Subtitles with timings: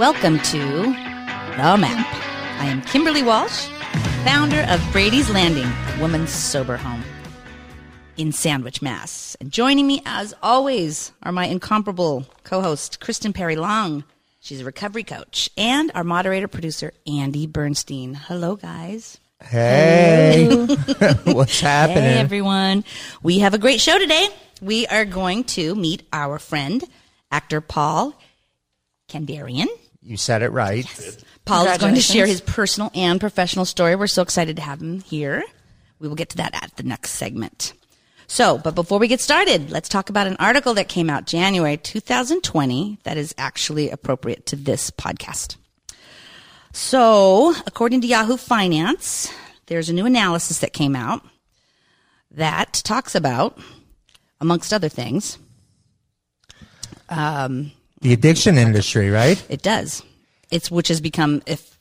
[0.00, 2.06] Welcome to The Map.
[2.58, 3.66] I am Kimberly Walsh,
[4.24, 7.04] founder of Brady's Landing, a woman's sober home
[8.16, 9.36] in Sandwich, Mass.
[9.42, 14.04] And joining me, as always, are my incomparable co host, Kristen Perry Long.
[14.40, 18.14] She's a recovery coach, and our moderator producer, Andy Bernstein.
[18.14, 19.18] Hello, guys.
[19.42, 20.48] Hey,
[21.24, 22.04] what's happening?
[22.04, 22.84] Hey, everyone.
[23.22, 24.28] We have a great show today.
[24.62, 26.82] We are going to meet our friend,
[27.30, 28.14] actor Paul
[29.10, 29.66] Kandarian.
[30.02, 30.86] You said it right.
[31.44, 33.96] Paul is going to share his personal and professional story.
[33.96, 35.44] We're so excited to have him here.
[35.98, 37.74] We will get to that at the next segment.
[38.26, 41.76] So, but before we get started, let's talk about an article that came out January
[41.76, 45.56] 2020 that is actually appropriate to this podcast.
[46.72, 49.32] So, according to Yahoo Finance,
[49.66, 51.26] there's a new analysis that came out
[52.30, 53.58] that talks about,
[54.40, 55.36] amongst other things,
[57.08, 59.42] um, The addiction industry, right?
[59.48, 60.02] it does.
[60.50, 61.78] It's which has become, if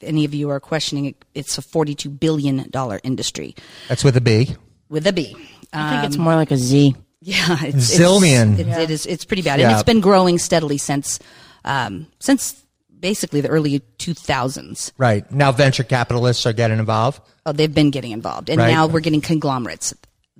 [0.00, 3.54] any of you are questioning it, it's a forty-two billion dollar industry
[3.88, 4.54] That's with a B.
[4.88, 5.36] with a B.
[5.72, 6.94] I think it's more like a Z.
[7.20, 8.58] Yeah, it's, Zillion.
[8.58, 9.06] It's, it, it is.
[9.06, 9.68] It's pretty bad, Yeah.
[9.68, 11.18] and it's been growing steadily since
[11.64, 12.62] um, since
[13.00, 14.92] basically the early two thousands.
[14.98, 15.30] Right.
[15.32, 17.20] Now venture capitalists are getting involved.
[17.46, 18.70] Oh, they've been getting involved, and Right.
[18.70, 19.94] now we're getting conglomerates.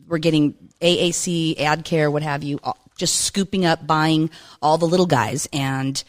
[0.07, 4.31] We're getting AAC, AdCare, what have you, all- just scooping up, buying
[4.63, 6.03] all the little guys, and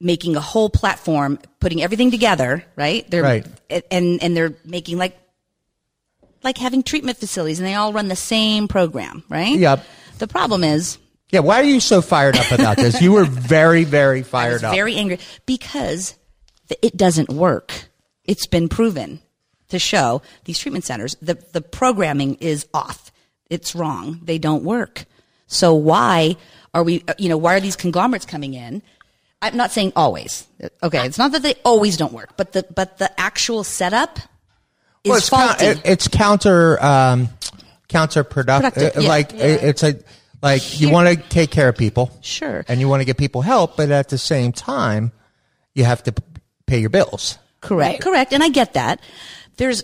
[0.00, 2.64] making a whole platform, putting everything together.
[2.76, 3.08] Right?
[3.10, 3.46] They're Right.
[3.90, 5.16] and and they're making like
[6.42, 9.24] like having treatment facilities, and they all run the same program.
[9.28, 9.58] Right?
[9.58, 9.84] Yep.
[10.18, 10.98] The problem is
[11.30, 11.40] Yeah.
[11.40, 13.00] Why are you so fired up about this?
[13.00, 14.74] You were very, very I fired was up.
[14.74, 16.14] very angry because
[16.82, 17.88] it doesn't work.
[18.24, 19.20] It's been proven
[19.68, 23.12] to show these treatment centers the the programming is off.
[23.48, 24.20] It's wrong.
[24.22, 25.04] They don't work.
[25.52, 26.36] So why
[26.72, 27.02] are we?
[27.08, 28.82] uh, You know, why are these conglomerates coming in?
[29.42, 30.46] I'm not saying always.
[30.82, 34.18] Okay, it's not that they always don't work, but the but the actual setup
[35.02, 35.64] is Well, it's, coun- faulty.
[35.66, 37.28] it- it's counter um,
[37.88, 38.74] counterproductive.
[38.74, 39.08] Productive, Uh, yeah.
[39.08, 39.96] Like it- it's a
[40.42, 42.64] like you want to take care of people, Sure.
[42.68, 45.12] and you want to get people help, but at the same time,
[45.74, 46.14] you have to
[46.66, 47.36] pay your bills.
[47.60, 48.00] Correct.
[48.02, 48.32] Correct.
[48.32, 49.00] And I get that.
[49.56, 49.82] There's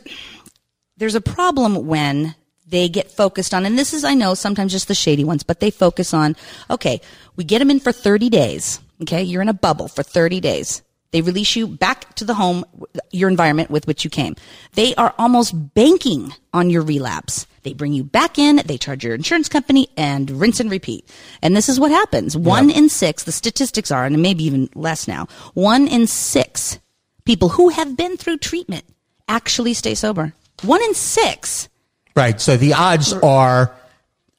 [0.96, 2.34] there's a problem when
[2.66, 5.60] they get focused on, and this is I know sometimes just the shady ones, but
[5.60, 6.36] they focus on.
[6.70, 7.00] Okay,
[7.36, 8.80] we get them in for 30 days.
[9.02, 10.82] Okay, you're in a bubble for 30 days.
[11.12, 12.64] They release you back to the home,
[13.10, 14.34] your environment with which you came.
[14.74, 17.46] They are almost banking on your relapse.
[17.62, 21.08] They bring you back in, they charge your insurance company, and rinse and repeat.
[21.42, 22.36] And this is what happens.
[22.36, 26.78] One in six, the statistics are, and maybe even less now, one in six
[27.24, 28.84] people who have been through treatment
[29.28, 30.32] actually stay sober.
[30.62, 31.68] One in six.
[32.16, 32.40] Right.
[32.40, 33.70] So the odds are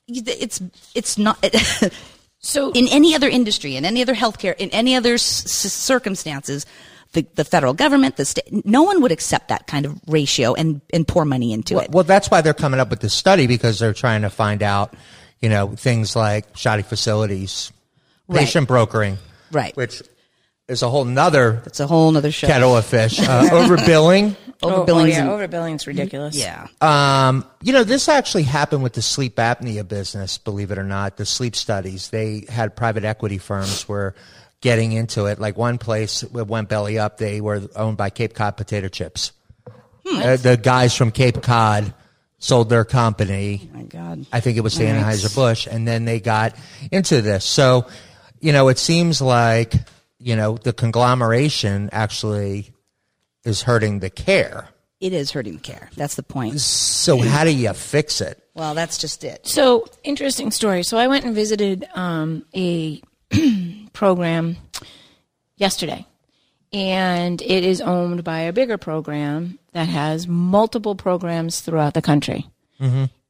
[0.07, 0.61] It's
[0.95, 1.37] it's not
[2.39, 6.65] So in any other industry, in any other healthcare, in any other s- s- circumstances.
[7.13, 10.81] The, the federal government, the state, no one would accept that kind of ratio and,
[10.93, 11.91] and pour money into Well, it.
[11.91, 14.93] well, that's why they're coming up with this study because they're trying to find out,
[15.39, 17.71] you know, things like shoddy facilities,
[18.27, 18.39] Right.
[18.41, 19.17] patient brokering,
[19.53, 19.75] Right.
[19.77, 20.01] which
[20.67, 22.45] is a whole nother It's a whole nother show.
[22.45, 23.19] kettle of fish.
[23.21, 24.35] Uh, overbilling.
[24.63, 26.35] Oh, oh, yeah, overbilling's ridiculous.
[26.35, 26.67] yeah.
[26.81, 31.17] Um, you know, this actually happened with the sleep apnea business, believe it or not.
[31.17, 34.15] The sleep studies, they had private equity firms were
[34.61, 35.39] getting into it.
[35.39, 39.31] Like one place went belly up, they were owned by Cape Cod Potato Chips.
[40.09, 41.93] Uh, the guys from Cape Cod
[42.39, 43.69] sold their company.
[43.73, 44.25] My God.
[44.31, 46.55] I think it was Anheuser-Busch, and then they got
[46.91, 47.43] into this.
[47.43, 47.87] So,
[48.39, 49.73] you know, it seems like,
[50.19, 52.71] you know, the conglomeration actually
[53.43, 54.69] is hurting the care.
[54.99, 55.89] It is hurting the care.
[55.95, 56.59] That's the point.
[56.59, 58.41] So how do you fix it?
[58.55, 59.45] Well, that's just it.
[59.45, 60.83] So interesting story.
[60.83, 63.01] So I went and visited um, a
[63.93, 64.57] program
[65.55, 66.05] yesterday,
[66.73, 72.47] and it is owned by a bigger program that has multiple programs throughout the country.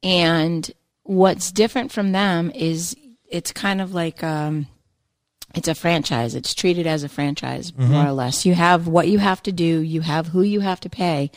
[0.02, 0.70] And
[1.02, 2.96] what's different from them is
[3.28, 4.66] it's kind of like um,
[5.58, 6.34] it's a franchise.
[6.34, 8.46] It's treated as a franchise, more or less.
[8.46, 11.30] You have what you have to do, you have who you have to pay.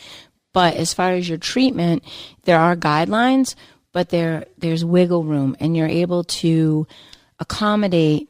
[0.54, 2.04] But as far as your treatment,
[2.44, 3.56] there are guidelines,
[3.94, 6.88] but there there's wiggle room, and you're able to
[7.40, 8.30] accommodate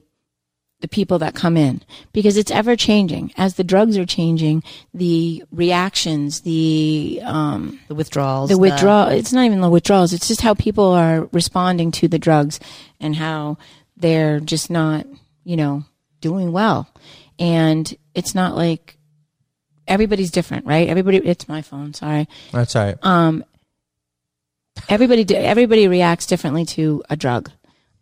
[0.79, 3.31] the people that come in because it's ever changing.
[3.37, 4.63] As the drugs are changing,
[4.95, 8.49] the reactions, the um, The withdrawals.
[8.49, 12.17] the withdrawal it's not even the withdrawals it's just how people are responding to the
[12.17, 12.59] drugs
[12.99, 13.57] and how
[13.95, 15.05] they're just not
[15.43, 15.83] you know
[16.19, 16.87] doing well
[17.39, 18.97] and it's not like
[19.87, 23.43] everybody's different right everybody it's my phone sorry That's all right.
[24.89, 27.51] everybody everybody reacts differently to a drug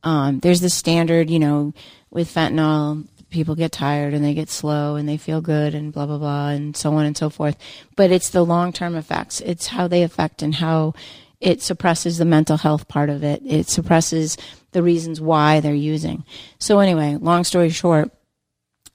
[0.03, 1.73] um, there's the standard you know
[2.09, 6.05] with fentanyl people get tired and they get slow and they feel good and blah
[6.05, 7.57] blah blah and so on and so forth.
[7.95, 9.41] But it's the long term effects.
[9.41, 10.93] It's how they affect and how
[11.39, 13.41] it suppresses the mental health part of it.
[13.45, 14.37] It suppresses
[14.71, 16.23] the reasons why they're using.
[16.59, 18.11] So anyway, long story short,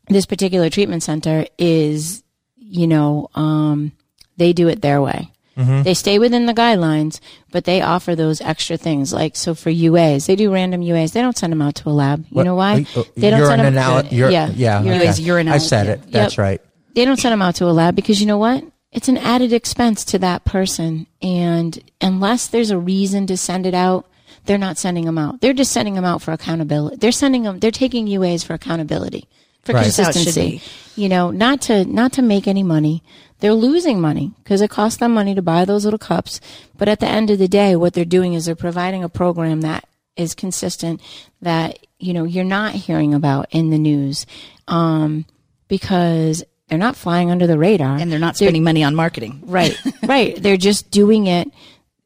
[0.08, 2.22] this particular treatment center is,
[2.56, 3.92] you know, um,
[4.36, 5.30] they do it their way.
[5.56, 5.82] Mm-hmm.
[5.84, 7.20] They stay within the guidelines,
[7.52, 9.12] but they offer those extra things.
[9.12, 11.12] Like, so for UAs, they do random UAs.
[11.12, 12.20] They don't send them out to a lab.
[12.28, 12.84] You What- know why?
[12.96, 13.78] uh, They don't send them.
[13.78, 14.80] anal- ur- yeah, yeah.
[14.80, 14.98] okay.
[15.06, 16.10] UA's urine I said it.
[16.10, 16.42] That's Yep.
[16.42, 16.60] right.
[16.96, 18.64] They don't send them out to a lab because you know what?
[18.94, 21.08] It's an added expense to that person.
[21.20, 24.08] And unless there's a reason to send it out,
[24.46, 25.40] they're not sending them out.
[25.40, 26.96] They're just sending them out for accountability.
[26.96, 29.28] They're sending them, they're taking UAs for accountability,
[29.62, 29.84] for Right.
[29.84, 30.62] That's how it should consistency.
[30.94, 33.02] You know, not to, not to make any money.
[33.40, 36.40] They're losing money because it costs them money to buy those little cups.
[36.78, 39.62] But at the end of the day, what they're doing is they're providing a program
[39.62, 41.02] that is consistent
[41.42, 44.24] that, you know, you're not hearing about in the news.
[44.68, 45.26] Um,
[45.66, 47.96] because they're not flying under the radar.
[47.98, 49.42] and they're not spending money on marketing.
[49.44, 50.34] Right, right.
[50.42, 51.48] They're just doing it.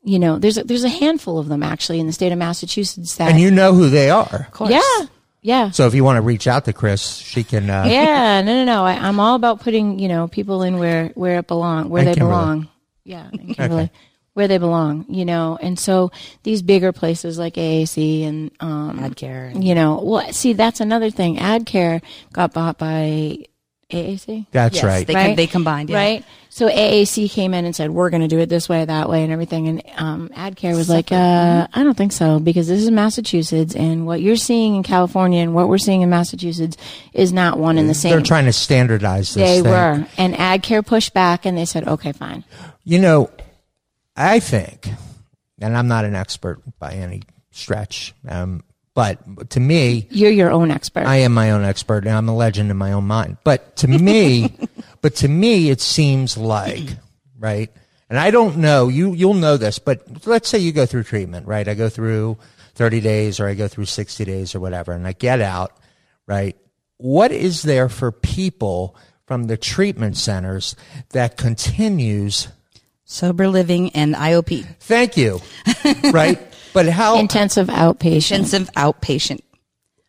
[0.04, 3.16] You know, there's a, there's a handful of them actually in the state of Massachusetts
[3.16, 3.30] that.
[3.30, 4.48] And you know who they are.
[4.66, 4.80] yeah,
[5.42, 7.68] yeah, So if you want to reach out to Chris, she can.
[7.70, 8.40] Uh, yeah.
[8.42, 8.84] No, no, no.
[8.84, 12.14] I, I'm all about putting you know people in where where it belong, where they
[12.14, 12.30] Kimberly.
[12.30, 12.68] belong.
[13.04, 13.90] Yeah, and Kimberly,
[14.34, 15.04] where they belong.
[15.08, 16.10] You know, and so
[16.42, 21.10] these bigger places like AAC and um, AdCare and- You know, well, see, that's another
[21.10, 21.36] thing.
[21.36, 22.02] AdCare
[22.32, 23.38] got bought by
[23.90, 24.46] AAC.
[24.50, 25.06] That's Yes, right.
[25.06, 25.88] They, com- they combined.
[25.88, 25.96] Yeah.
[25.96, 26.24] Right.
[26.50, 29.22] So AAC came in and said, we're going to do it this way, that way,
[29.22, 29.68] and everything.
[29.68, 34.06] And um, AdCare was like, uh, I don't think so, because this is Massachusetts, and
[34.06, 36.76] what you're seeing in California and what we're seeing in Massachusetts
[37.12, 38.10] is not one and the same.
[38.10, 39.48] They're trying to standardize this.
[39.48, 39.70] they thing.
[39.70, 40.06] were.
[40.18, 42.44] And AdCare pushed back, and they said, okay, fine.
[42.84, 43.30] You know,
[44.16, 44.88] I think,
[45.60, 48.62] and I'm not an expert by any stretch, um,
[48.98, 51.06] but to me, You're your own expert.
[51.06, 53.36] I am my own expert and I'm a legend in my own mind.
[53.44, 54.58] But to me,
[55.02, 56.96] but to me, it seems like,
[57.38, 57.70] right?
[58.10, 61.46] And I don't know, you, you'll know this, but let's say you go through treatment,
[61.46, 61.68] right?
[61.68, 62.38] I go through
[62.74, 65.78] 30 days or I go through 60 days or whatever and I get out,
[66.26, 66.56] right?
[66.96, 68.96] What is there for people
[69.26, 70.74] from the treatment centers
[71.10, 72.48] that continues?
[73.04, 74.66] Sober living and IOP.
[74.80, 75.40] Thank you.
[76.12, 76.47] right?
[76.72, 78.36] But how, Intensive outpatient.
[78.36, 79.40] Intensive outpatient.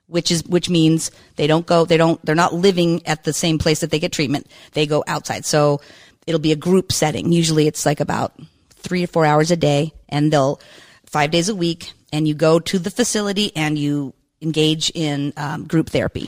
[0.08, 3.60] Which is which means they don't go they don't they're not living at the same
[3.60, 4.48] place that they get treatment.
[4.74, 5.46] They go outside.
[5.46, 5.82] So
[6.26, 7.32] it'll be a group setting.
[7.32, 8.34] Usually it's like about
[8.72, 10.60] three to four hours a day and they'll
[11.06, 15.68] five days a week and you go to the facility and you engage in um,
[15.68, 16.28] group therapy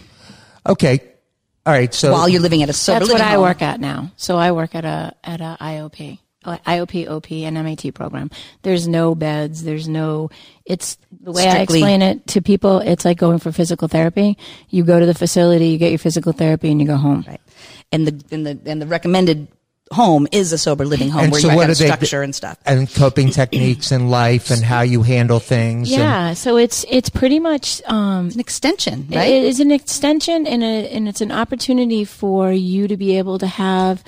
[0.66, 1.02] okay.
[1.66, 1.94] All right.
[1.94, 4.12] So while you're living at a sober That's what living I work at now.
[4.18, 8.32] So I work at a at a IOP, IOP, OP, and MAT program.
[8.64, 9.64] There's no beds.
[9.64, 10.30] There's no.
[10.66, 12.80] It's the way I explain it to people.
[12.80, 14.38] It's like going for physical therapy.
[14.70, 17.24] You go to the facility, you get your physical therapy, and you go home.
[17.28, 17.42] Right.
[17.92, 19.48] And the and the and the recommended
[19.92, 22.22] home is a sober living home And where so you what have do they- structure
[22.22, 22.58] and stuff.
[22.66, 25.92] and coping techniques in life and how you handle things.
[25.92, 26.34] and- Yeah.
[26.34, 29.30] So it's it's pretty much um, An extension, right?
[29.30, 33.38] It is an extension and, a, and it's an opportunity for you to be able
[33.40, 34.02] to have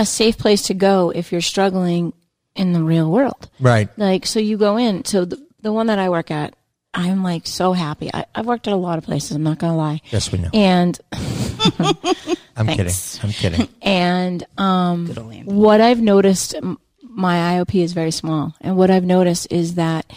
[0.00, 2.12] a safe place to go if you're struggling
[2.56, 3.48] in the real world.
[3.60, 3.88] right.
[3.98, 5.04] Like, so you go in.
[5.04, 6.54] So the, the one that I work at,
[6.94, 8.10] I'm like so happy.
[8.12, 9.32] I, I've worked at a lot of places.
[9.36, 10.00] I'm not going to lie.
[10.10, 10.50] Yes, we know.
[10.54, 13.18] And, I'm thanks.
[13.18, 13.28] kidding.
[13.28, 13.68] I'm kidding.
[13.82, 15.52] and, um, Good old Andy.
[15.52, 16.54] what I've noticed,
[17.02, 18.54] my IOP is very small.
[18.60, 20.10] And what I've noticed is that,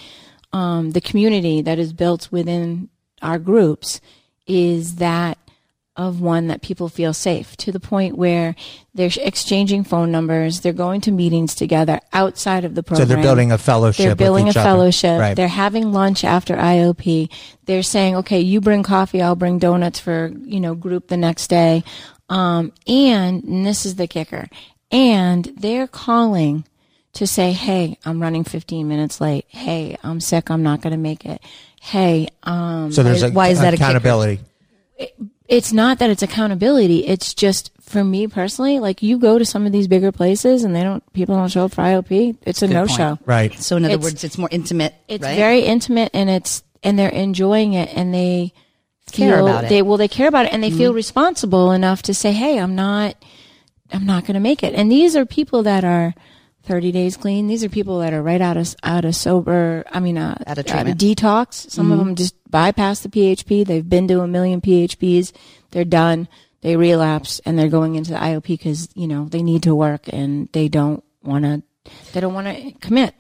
[0.54, 2.90] um, the community that is built within
[3.22, 4.02] our groups
[4.48, 5.38] is that
[5.96, 8.56] of one that people feel safe to the point where
[8.96, 13.08] they're exchanging phone numbers, they're going to meetings together outside of the program.
[13.08, 14.06] So they're building a fellowship.
[14.06, 15.20] They're building a fellowship.
[15.20, 15.36] Right.
[15.36, 17.30] They're having lunch after IOP.
[17.66, 21.48] They're saying, okay, you bring coffee, I'll bring donuts for, you know, group the next
[21.48, 21.84] day.
[22.28, 24.48] Um, and, and this is the kicker.
[24.92, 26.66] And they're calling
[27.14, 29.46] to say, hey, I'm running 15 minutes late.
[29.48, 30.50] Hey, I'm sick.
[30.50, 31.42] I'm not going to make it.
[31.80, 34.40] Hey, um, so there's a, why is that a kicker?
[35.50, 35.58] Accountability.
[35.58, 37.06] it's not that it's accountability.
[37.08, 40.76] It's just for me personally, like you go to some of these bigger places and
[40.76, 42.38] they don't, people don't show up for IOP.
[42.44, 42.98] It's a Good no point.
[42.98, 43.20] show.
[43.26, 43.60] Right.
[43.60, 44.96] So in other It's- words, it's more intimate.
[45.08, 45.36] It's right?
[45.36, 48.54] very intimate and it's and they're enjoying it and they
[49.12, 49.70] Care feel- about it.
[49.70, 50.78] They well they care about it and they mm-hmm.
[50.78, 53.16] feel responsible enough to say, "Hey, I'm not
[53.92, 56.16] I'm not going to make it." And these are people that are
[56.64, 57.48] 30 days clean.
[57.48, 60.58] These are people that are right out of out of sober, I mean uh, Out
[60.58, 61.00] of out treatment.
[61.00, 61.70] detox.
[61.70, 63.66] Some of them just bypass the PHP.
[63.66, 65.34] They've been to a million PHPs.
[65.72, 66.28] They're done.
[66.62, 70.04] They relapse and they're going into the IOP cuz, you know, they need to work
[70.08, 71.62] and they don't want to
[72.14, 73.14] they don't want to commit.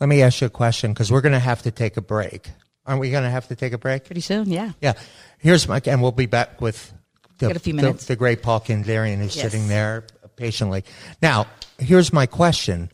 [0.00, 2.48] Let me ask you a question because we're going to have to take a break.
[2.86, 4.04] Aren't we going to have to take a break?
[4.04, 4.48] pretty soon.
[4.48, 4.72] Yeah.
[4.80, 4.94] Yeah.
[5.38, 6.92] Here's my, and we'll be back with
[7.38, 8.06] the, Got a few minutes.
[8.06, 9.44] The, great Paul Kandarian is Yes.
[9.44, 10.04] sitting there
[10.36, 10.84] patiently.
[11.22, 11.46] Now,
[11.78, 12.90] here's my question: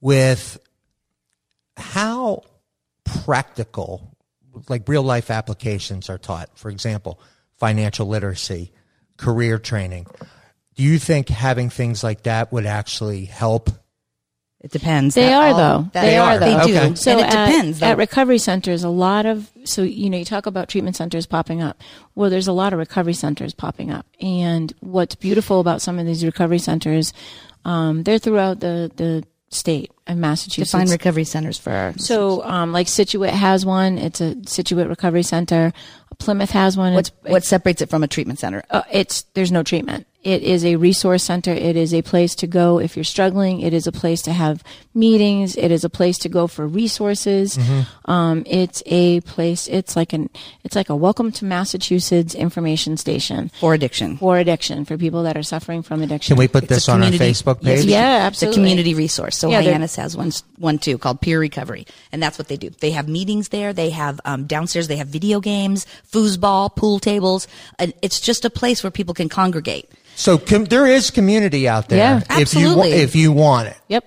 [0.00, 0.58] With
[1.76, 2.42] how
[3.04, 4.16] practical,
[4.68, 7.20] like real life applications are taught, for example,
[7.58, 8.72] financial literacy,
[9.16, 10.06] career training.
[10.74, 13.70] Do you think having things like that would actually help?
[14.60, 15.14] It depends.
[15.14, 15.90] They That are all- though.
[15.92, 16.66] that- They are They though.
[16.66, 16.76] do.
[16.78, 16.94] Okay.
[16.96, 17.78] So and it at, depends.
[17.80, 17.86] though.
[17.86, 21.62] at recovery centers, a lot of so you know you talk about treatment centers popping
[21.62, 21.80] up.
[22.14, 26.06] Well, there's a lot of recovery centers popping up, and what's beautiful about some of
[26.06, 27.12] these recovery centers,
[27.64, 30.72] um, they're throughout the the state of Massachusetts.
[30.72, 31.94] Define recovery centers for our.
[31.98, 33.96] so, um, like Scituate has one.
[33.98, 35.72] It's a Scituate Recovery Center.
[36.18, 36.94] Plymouth has one.
[36.94, 38.64] What's, It's- what separates it from a treatment center?
[38.70, 40.06] uh, it's there's no treatment.
[40.26, 41.52] It is a resource center.
[41.52, 43.60] It is a place to go if you're struggling.
[43.60, 45.54] It is a place to have meetings.
[45.56, 47.56] It is a place to go for resources.
[48.06, 49.68] Um, it's a place.
[49.68, 50.28] It's like an.
[50.64, 54.16] It's like a welcome to Massachusetts information station For addiction.
[54.16, 56.34] for addiction for people that are suffering from addiction.
[56.34, 57.84] Can we put It's this on our Facebook page?
[57.84, 58.48] we Yeah, absolutely.
[58.48, 59.38] It's a community resource.
[59.38, 62.70] So Yeah, Hyannis has one, one too called Peer Recovery, and that's what they do.
[62.70, 63.72] They have meetings there.
[63.72, 64.88] They have um, downstairs.
[64.88, 67.46] They have video games, foosball, pool tables.
[67.78, 69.88] And it's just a place where people can congregate.
[70.16, 71.98] So com- there is community out there.
[71.98, 72.38] Yeah.
[72.40, 72.90] if you wa- Absolutely.
[72.92, 73.76] if you want it.
[73.88, 74.04] Yep.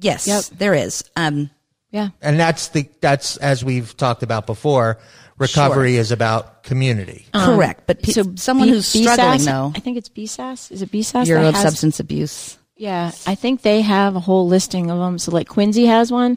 [0.00, 0.44] Yes, Yep.
[0.58, 1.02] there is.
[1.16, 1.50] Um,
[1.90, 2.08] Yeah.
[2.22, 4.98] And that's the that's as we've talked about before.
[5.38, 7.26] Recovery is about community.
[7.34, 10.70] correct, but pe- someone B- who's struggling BSAS though, I think it's BSAS.
[10.70, 11.24] Is it BSAS?
[11.24, 12.58] Bureau that of has- Substance Abuse.
[12.76, 15.18] Yeah, I think they have a whole listing of them.
[15.18, 16.36] So like Quincy has one.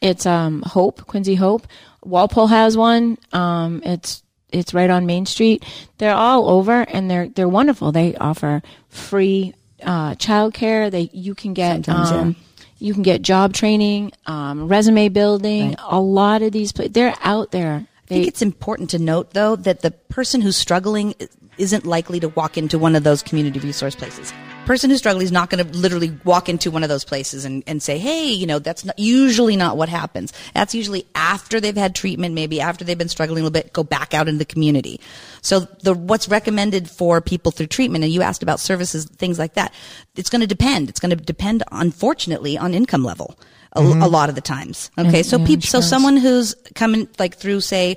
[0.00, 1.66] It's um Hope, Quincy Hope.
[2.04, 3.16] Walpole has one.
[3.32, 4.22] Um it's
[4.52, 5.64] it's right on Main Street.
[5.98, 7.92] They're all over and they're they're wonderful.
[7.92, 10.90] They offer free uh childcare.
[10.90, 12.18] They you can get Sometimes, yeah.
[12.18, 12.36] um
[12.78, 15.76] you can get job training, um resume building.
[15.78, 17.86] A lot of these pla- they're out there.
[18.04, 21.14] I think it's important to note, though, that the person who's struggling
[21.56, 24.34] isn't likely to walk into one of those community resource places.
[24.64, 27.64] Person who's struggling is not going to literally walk into one of those places and,
[27.66, 31.76] and say, "Hey, you know, that's not, usually not what happens." That's usually after they've
[31.76, 34.44] had treatment, maybe after they've been struggling a little bit, go back out into the
[34.44, 35.00] community.
[35.40, 39.54] So the what's recommended for people through treatment, and you asked about services, things like
[39.54, 39.74] that.
[40.14, 40.88] It's going to depend.
[40.88, 43.36] It's going to depend, unfortunately, on income level.
[43.74, 44.90] A, a lot of the times.
[44.98, 47.96] Okay, And- so and people, so someone who's coming like through, say,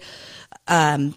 [0.68, 1.16] um,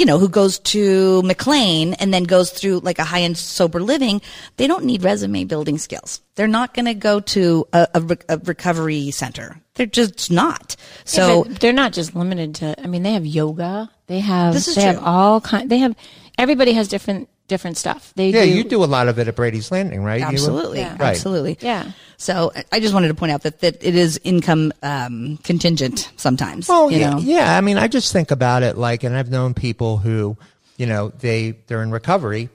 [0.00, 3.80] you know, who goes to McLean and then goes through like a high end sober
[3.82, 4.22] living,
[4.56, 6.22] they don't need resume building skills.
[6.36, 9.60] They're not going to go to a, a, re- a recovery center.
[9.74, 10.74] They're just not.
[11.04, 12.82] So but they're not just limited to.
[12.82, 13.90] I mean, they have yoga.
[14.06, 14.54] They have.
[14.54, 15.70] This is they have all kind.
[15.70, 15.94] They have.
[16.38, 18.14] Everybody has different different stuff.
[18.16, 20.20] They Yeah, do, you do a lot of it at Brady's Landing, right?
[20.20, 20.92] You- absolutely, Yeah.
[20.92, 21.10] Right.
[21.10, 21.58] absolutely.
[21.60, 21.92] Yeah.
[22.16, 26.10] So I- I just wanted to point out that, that it is income um, contingent
[26.16, 26.68] sometimes.
[26.68, 27.18] Well, you yeah, know?
[27.18, 27.56] yeah.
[27.58, 30.38] I mean, I just think about it like, and I've known people who,
[30.78, 32.48] you know, they they're in recovery,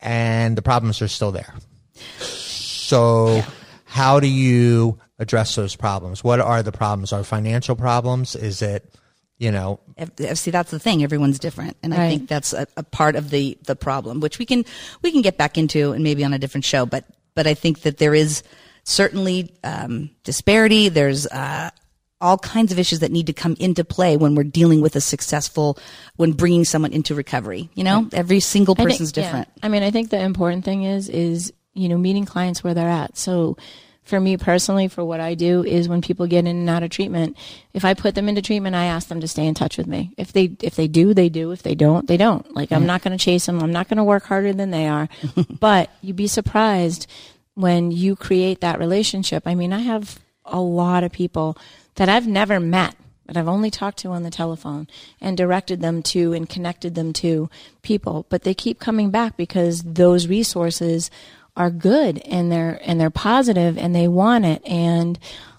[0.00, 1.52] and the problems are still there.
[2.20, 3.42] So,
[3.84, 6.22] how do you address those problems?
[6.22, 7.12] What are the problems?
[7.12, 8.36] Are financial problems?
[8.36, 8.94] Is it,
[9.38, 11.02] you know, Ev- ev- see that's the thing.
[11.02, 11.76] Everyone's different.
[11.82, 14.64] And i think that's a, a part of the the problem which we can
[15.02, 16.84] we can get back into and maybe on a different show.
[16.86, 17.04] But
[17.34, 18.42] but i think that there is
[18.84, 20.88] certainly um, disparity.
[20.88, 21.70] There's uh,
[22.20, 25.00] all kinds of issues that need to come into play when we're dealing with a
[25.00, 25.78] successful
[26.16, 28.08] when bringing someone into recovery you know?
[28.12, 29.22] Every single I think- person's yeah.
[29.22, 29.48] different.
[29.62, 32.88] I mean, I think the important thing is is you know meeting clients where they're
[32.88, 33.16] at.
[33.16, 33.56] So
[34.08, 36.90] for me personally, for what I do is when people get in and out of
[36.90, 37.36] treatment,
[37.74, 40.14] if I put them into treatment, I ask them to stay in touch with me.
[40.16, 41.52] If they if they do, they do.
[41.52, 42.54] If they don't, they don't.
[42.54, 43.62] Like I'm not going to chase them.
[43.62, 45.08] I'm not going to work harder than they are.
[45.60, 47.06] but you'd be surprised
[47.54, 49.42] when you create that relationship.
[49.46, 51.58] I mean, I have a lot of people
[51.96, 52.96] that I've never met
[53.26, 54.88] that I've only talked to on the telephone
[55.20, 57.50] and directed them to and connected them to
[57.82, 61.10] people, but they keep coming back because those resources
[61.58, 65.18] are good and they're and they're positive and they want it and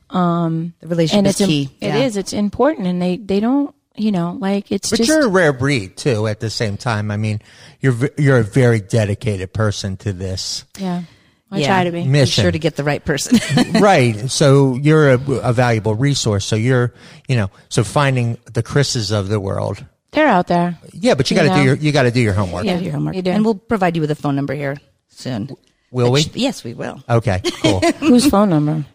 [0.10, 1.98] um, the relationship and is it's im- key It Yeah.
[1.98, 2.18] is.
[2.18, 5.54] It's important and they they don't you know like it's but just you're a rare
[5.54, 6.26] breed too.
[6.28, 7.42] At the same time, I mean,
[7.82, 10.66] you're you're a very dedicated person to this.
[10.80, 11.04] yeah.
[11.52, 11.68] I Yeah.
[11.68, 12.04] try to be.
[12.04, 12.44] Be Mission.
[12.44, 13.40] sure to get the right person
[13.82, 14.30] right.
[14.30, 16.46] So you're a, a valuable resource.
[16.46, 16.94] So you're,
[17.28, 19.84] you know, so finding the Chris's of the world.
[20.12, 20.78] They're out there.
[20.94, 22.66] Yeah, but you You got to do your you got to do your homework.
[22.66, 22.78] Yeah.
[22.78, 23.16] Do your homework.
[23.16, 23.32] You do.
[23.32, 24.78] and we'll provide you with a phone number here
[25.10, 25.50] soon
[25.92, 26.22] Will we?
[26.34, 27.80] yes we will Okay, cool.
[28.00, 28.86] Whose phone number?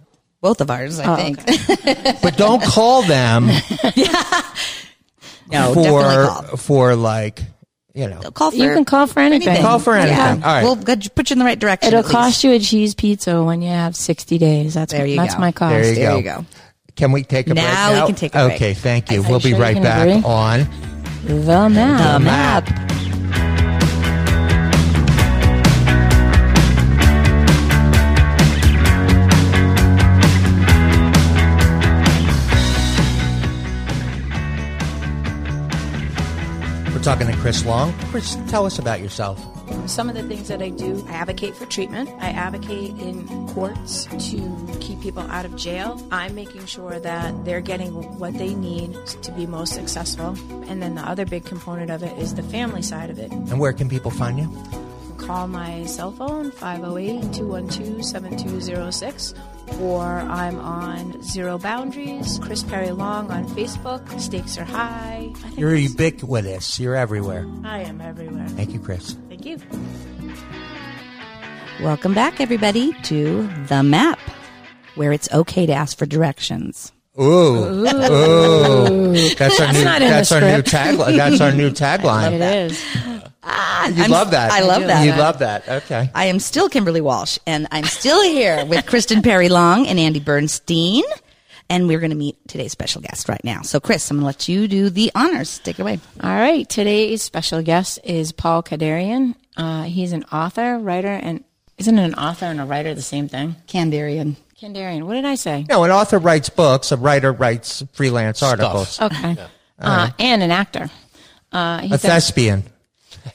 [0.41, 1.39] both of ours i Oh, think
[2.23, 3.47] but don't call them
[5.51, 7.41] no for definitely call for like,
[7.95, 8.21] you know.
[8.33, 9.61] call for You can call for anything.
[9.63, 10.17] Call for anything.
[10.19, 10.33] Yeah.
[10.35, 10.63] All right.
[10.65, 11.89] We'll get- put you in the right direction.
[11.89, 12.15] It'll at least.
[12.15, 14.75] cost you a cheese pizza when you have 60 days.
[14.75, 15.41] That's There you that's go.
[15.41, 15.71] my cost.
[15.73, 16.17] There you There go.
[16.17, 16.47] you go.
[16.97, 18.55] Can we take a break Now we can take a break.
[18.57, 19.21] Okay, thank you.
[19.21, 20.23] Are we'll you be sure you right can back agree?
[20.25, 20.61] on
[21.25, 21.71] The map.
[21.71, 22.71] The map.
[22.71, 22.91] map.
[37.05, 37.93] Talking to Chris Long.
[38.11, 39.39] Chris, tell us about yourself.
[39.87, 42.09] Some of the things that I do, I advocate for treatment.
[42.19, 46.01] I advocate in courts to keep people out of jail.
[46.11, 50.29] I'm making sure that they're getting what they need to be most successful.
[50.69, 53.31] And then the other big component of it is the family side of it.
[53.31, 54.51] And where can people find you?
[55.19, 59.35] Call my cell phone, 508 212 7206
[59.81, 64.21] or I'm on Zero Boundaries, Chris Perry Long on Facebook.
[64.21, 65.33] Stakes are high.
[65.57, 66.79] You're that's- ubiquitous.
[66.79, 67.47] You're everywhere.
[67.65, 68.47] I am everywhere.
[68.49, 69.17] Thank you, Chris.
[69.29, 69.59] Thank you.
[71.83, 74.19] Welcome back, everybody, to The Map,
[74.97, 76.93] where it's okay to ask for directions.
[77.19, 77.23] Ooh,
[77.65, 79.85] ooh, that's our new.
[79.85, 81.17] not in the That's our new tagline.
[81.17, 82.33] That's our new tagline.
[82.33, 82.41] It
[82.73, 82.85] is.
[83.47, 84.51] Ah, You I'm- love that.
[84.53, 85.05] I love that.
[85.05, 85.69] You love that.
[85.69, 86.11] Okay.
[86.15, 90.21] I am still Kimberly Walsh, and I'm still here with Kristen Perry Long and Andy
[90.21, 91.03] Bernstein.
[91.71, 93.63] And we're going to meet today's special guest right now.
[93.63, 95.59] So, Chris, I'm going to let you do the honors.
[95.61, 95.99] Take it away.
[96.23, 96.69] All right.
[96.69, 99.35] Today's special guest is Paul Kadarian.
[99.57, 101.43] Uh, he's an author, writer, and
[101.79, 103.57] isn't an author and a writer the same thing?
[103.67, 104.37] Kandarian.
[104.61, 105.05] Kadarian.
[105.05, 105.65] What did I say?
[105.69, 106.93] No, an author writes books.
[106.93, 109.01] A writer writes freelance articles.
[109.01, 109.37] Okay.
[109.79, 110.91] Uh, and an actor.
[111.51, 112.65] Uh, he's a, thespian.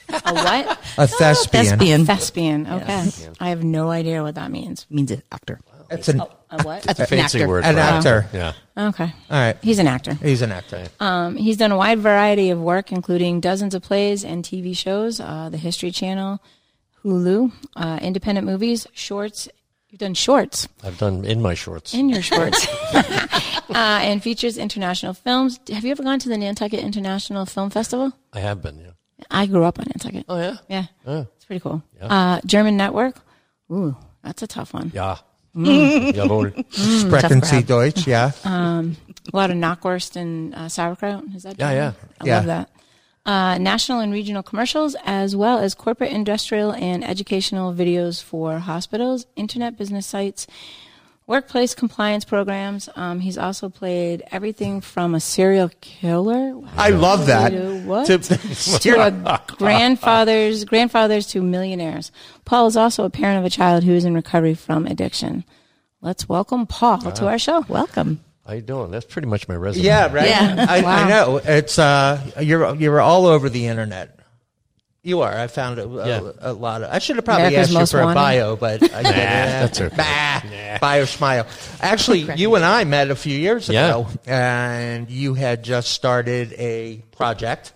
[0.08, 0.78] A what?
[0.98, 1.64] A thespian.
[1.78, 2.66] Thespian Thespian.
[2.66, 3.10] Okay.
[3.40, 4.86] I have no idea what that means.
[4.90, 5.60] means an actor.
[5.90, 6.20] It's an,
[6.50, 6.86] A what?
[6.86, 7.48] An Fancy actor.
[7.48, 7.64] word.
[7.64, 7.82] an for it.
[7.82, 8.26] actor.
[8.32, 8.52] Yeah.
[8.78, 9.04] Okay.
[9.04, 9.56] All right.
[9.62, 10.14] He's an actor.
[10.14, 10.86] He's an actor.
[11.00, 15.18] Um, he's done a wide variety of work, including dozens of plays and TV shows,
[15.20, 16.40] uh, the History Channel,
[17.04, 19.48] Hulu, uh, independent movies, shorts.
[19.88, 21.94] You've done shorts I've done in my shorts.
[21.94, 25.58] in your shorts, uh, and features international films.
[25.72, 28.12] Have you ever gone to the Nantucket International Film Festival?
[28.32, 28.89] I have been, yeah.
[29.30, 30.24] I grew up on Nantucket.
[30.28, 30.56] Oh, yeah?
[30.68, 31.82] Yeah, Oh, it's pretty cool.
[32.00, 33.16] Uh, German Network.
[33.72, 34.90] Ooh, that's a tough one.
[34.94, 35.16] yeah.
[35.56, 36.52] Jawohl.
[36.72, 37.62] Sprechen Sie.
[37.62, 38.06] Deutsch?
[38.06, 38.30] Yeah.
[38.44, 38.96] Um,
[39.32, 41.24] A lot of knockwurst and uh, sauerkraut.
[41.34, 41.58] Is that?
[41.58, 41.76] Yeah, German?
[41.76, 41.92] yeah.
[42.20, 42.36] I Yeah.
[42.36, 42.70] love that.
[43.26, 49.26] Uh, national and regional commercials, as well as corporate, industrial, and educational videos for hospitals,
[49.36, 50.46] internet business sites,
[51.30, 52.88] workplace compliance programs.
[52.96, 57.50] Um, he's also played everything from a serial killer I love that.
[57.50, 58.06] To what?
[58.06, 58.18] To-
[58.80, 62.10] to a grandfathers, grandfathers to millionaires.
[62.44, 65.44] Paul is also a parent of a child who is in recovery from addiction.
[66.02, 67.64] Let's welcome Paul to our show.
[67.68, 68.20] Welcome.
[68.44, 68.90] How you doing?
[68.90, 69.84] That's pretty much my resume.
[69.84, 70.28] yeah, right.
[70.28, 70.66] Yeah.
[70.68, 71.04] I, Wow.
[71.04, 71.36] I know.
[71.44, 74.18] It's uh, you're you're all over the internet.
[75.02, 75.32] You are.
[75.32, 76.30] I found a, a, Yeah.
[76.40, 76.90] a lot of.
[76.92, 79.14] I should have probably America's asked you Most for a bio, but I didn't.
[79.14, 79.96] that's okay.
[79.96, 81.46] Bah, bio smile.
[81.80, 83.88] Actually, you and I met a few years Yeah.
[83.88, 87.72] ago, and you had just started a project.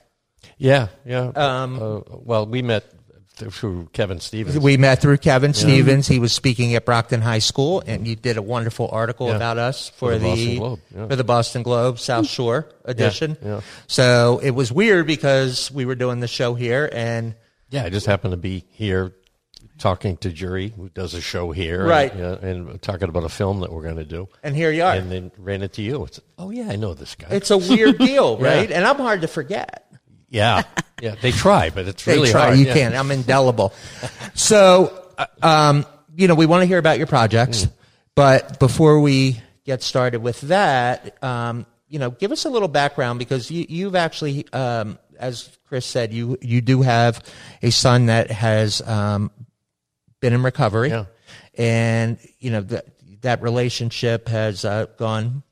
[0.58, 1.32] Yeah, yeah.
[1.34, 3.02] Um, uh, well, we met th-
[3.36, 4.58] through Kevin Stevens.
[4.58, 6.06] We met through Kevin Stevens.
[6.06, 9.36] He was speaking at Brockton High School, and you did a wonderful article Yeah.
[9.36, 11.06] about us for, For the the, Boston Globe, yeah.
[11.08, 13.36] for the Boston Globe South Shore edition.
[13.44, 13.60] yeah.
[13.88, 17.34] So it was weird because we were doing the show here, and
[17.70, 19.12] yeah, I just happened to be here
[19.78, 21.84] talking to Jury, who does a show here.
[21.84, 22.12] Right.
[22.12, 24.28] And, yeah, and talking about a film that we're going to do.
[24.44, 24.94] and here you are.
[24.94, 26.04] And then ran into you.
[26.04, 27.26] It's, oh, yeah, I know this guy.
[27.32, 28.46] it's a weird deal, Yeah.
[28.46, 28.70] right?
[28.70, 29.92] And I'm hard to forget.
[30.28, 30.62] yeah.
[31.00, 31.14] Yeah.
[31.20, 32.46] They try, but it's They really try.
[32.46, 32.58] hard.
[32.58, 32.74] You yeah.
[32.74, 32.94] can't.
[32.94, 33.72] I'm indelible.
[34.34, 37.66] so, uh, um, you know, we want to hear about your projects,
[38.14, 43.18] but before we get started with that, um, you know, give us a little background
[43.18, 47.22] because you, you've actually, um, as Chris said, you you do have
[47.62, 49.30] a son that has um,
[50.20, 51.04] been in recovery, Yeah.
[51.56, 52.86] and you know that
[53.22, 55.42] that relationship has uh, gone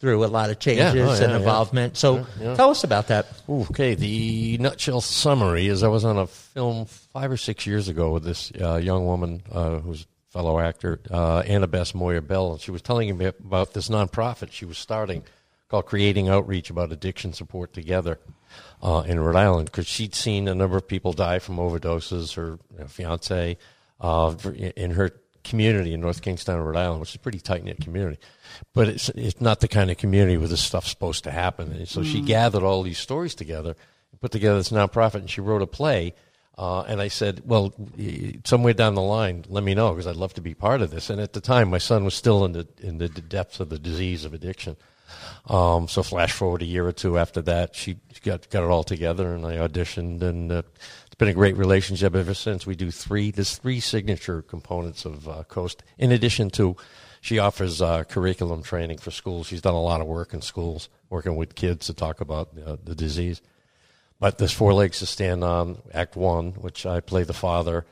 [0.00, 1.36] through a lot of changes Oh, yeah, and yeah.
[1.36, 1.96] involvement.
[1.96, 3.26] So, tell us about that.
[3.48, 8.10] Okay, the nutshell summary is I was on a film five or six years ago
[8.12, 12.60] with this uh, young woman uh, who's a fellow actor, uh, Annabeth Moyer Bell, and
[12.60, 15.22] she was telling me about this nonprofit she was starting
[15.68, 18.18] called Creating Outreach about addiction support together
[18.82, 22.34] uh, in Rhode Island because she'd seen a number of people die from overdoses.
[22.34, 23.56] Her you know, fiance
[24.00, 24.34] uh,
[24.76, 25.10] in her
[25.44, 28.18] community in North Kingstown, Rhode Island, which is a pretty tight knit community.
[28.74, 31.72] But it's it's not the kind of community where this stuff's supposed to happen.
[31.72, 33.76] And so she gathered all these stories together,
[34.20, 36.14] put together this nonprofit, and she wrote a play.
[36.58, 37.72] Uh, and I said, "Well,
[38.44, 41.08] somewhere down the line, let me know because I'd love to be part of this."
[41.08, 43.78] And at the time, my son was still in the in the depths of the
[43.78, 44.76] disease of addiction.
[45.48, 48.84] Um, so flash forward a year or two after that, she got got it all
[48.84, 50.62] together, and I auditioned, and uh,
[51.20, 52.66] been a great relationship ever since.
[52.66, 53.30] We do three.
[53.30, 55.82] There's three signature components of uh, Coast.
[55.98, 56.76] In addition to,
[57.20, 59.46] she offers uh, curriculum training for schools.
[59.46, 62.78] She's done a lot of work in schools, working with kids to talk about uh,
[62.82, 63.42] the disease.
[64.18, 65.82] But there's four legs to stand on.
[65.92, 67.84] Act one, which I play the father,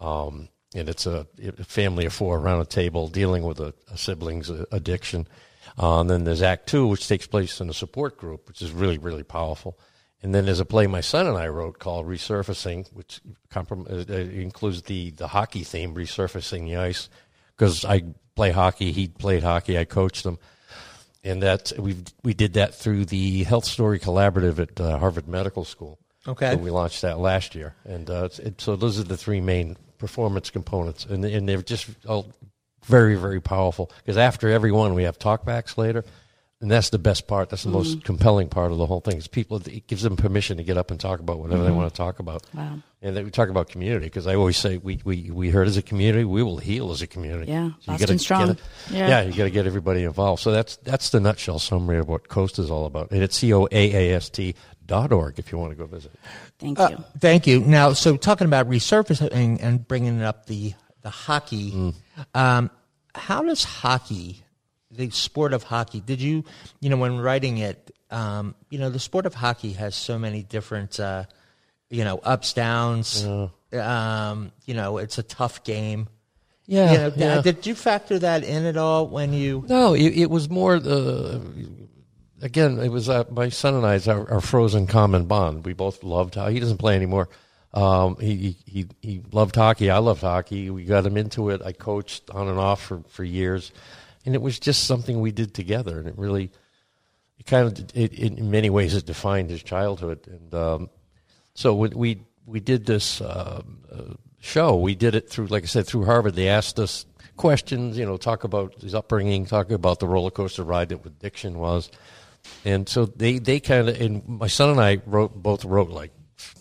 [0.00, 3.98] um, and it's a, a family of four around a table dealing with a, a
[3.98, 5.26] sibling's uh, addiction.
[5.76, 8.70] Uh, and then there's Act two, which takes place in a support group, which is
[8.70, 9.76] really, really powerful.
[10.26, 14.12] And then there's a play my son and I wrote called Resurfacing, which comprom- uh,
[14.12, 17.08] uh, includes the, the hockey theme, resurfacing the ice,
[17.56, 18.02] because I
[18.34, 20.40] play hockey, he played hockey, I coached him.
[21.22, 25.64] And that we we did that through the Health Story Collaborative at uh, Harvard Medical
[25.64, 25.96] School.
[26.26, 26.54] Okay.
[26.54, 29.76] So we launched that last year, and uh, it, so those are the three main
[29.98, 32.26] performance components, and and they're just all
[32.84, 33.92] very very powerful.
[33.98, 36.04] Because after every one, we have talkbacks later,
[36.60, 37.50] and that's the best part.
[37.50, 39.16] That's the most compelling part of the whole thing.
[39.18, 41.92] Is people it gives them permission to get up and talk about whatever they want
[41.92, 42.42] to talk about.
[42.54, 42.78] Wow.
[43.02, 45.76] And then we talk about community because I always say we, we, we hurt as
[45.76, 47.52] a community, we will heal as a community.
[47.52, 48.46] Yeah, you Boston gotta strong.
[48.48, 49.08] Get it, Yeah.
[49.08, 49.22] yeah.
[49.22, 50.42] you got to get everybody involved.
[50.42, 53.10] So that's that's the nutshell summary of what Coast is all about.
[53.12, 54.54] And it's c o a a s t
[54.86, 56.12] dot org if you want to go visit.
[56.58, 57.04] Thank Uh, you.
[57.20, 57.60] thank you.
[57.60, 61.94] Now, so talking about resurfacing and bringing up the the hockey, Mm.
[62.34, 62.70] um,
[63.14, 64.42] how does hockey,
[64.90, 66.44] the sport of hockey, did you,
[66.80, 70.42] you know, when writing it, um, you know, the sport of hockey has so many
[70.42, 71.24] different, uh,
[71.90, 73.24] you know, ups downs.
[73.24, 76.08] Um, you know, it's a tough game.
[76.66, 79.64] Yeah, You know, Did you factor that in at all when you?
[79.68, 81.40] No, it, it was more the.
[82.42, 85.64] Again, it was uh, my son and I's our, our frozen common bond.
[85.64, 86.54] We both loved hockey.
[86.54, 87.28] He doesn't play anymore.
[87.72, 89.90] Um, he, he he loved hockey.
[89.90, 90.70] I loved hockey.
[90.70, 91.62] We got him into it.
[91.64, 93.70] I coached on and off for, for years,
[94.26, 95.98] and it was just something we did together.
[95.98, 96.50] And it really,
[97.38, 100.26] it kind of, it, it, in many ways, it defined his childhood.
[100.26, 100.90] And um,
[101.54, 105.66] so when we we did this uh, uh, show, we did it through, like I
[105.66, 106.34] said, through Harvard.
[106.34, 110.62] They asked us questions, you know, talk about his upbringing, talk about the roller coaster
[110.62, 111.90] ride that addiction was,
[112.64, 116.12] and so they they kind of and my son and I wrote both wrote like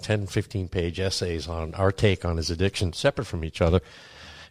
[0.02, 3.82] 10, 15 page essays on our take on his addiction, separate from each other.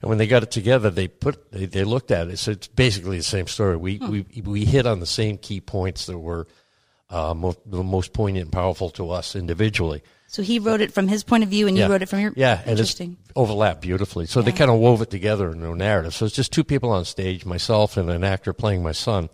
[0.04, 2.36] And when they got it together, they put they, they looked at it.
[2.38, 3.78] So it's basically the same story.
[3.78, 6.46] We we we hit on the same key points that were
[7.08, 10.02] uh, mo- the most poignant and powerful to us individually.
[10.26, 12.34] So he wrote it from his point of view, and you wrote it from your.
[12.36, 13.16] yeah, and it's interesting.
[13.34, 14.26] overlapped beautifully.
[14.26, 16.12] So they kind of wove it together in a narrative.
[16.12, 19.30] So it's just two people on stage, myself and an actor playing my son.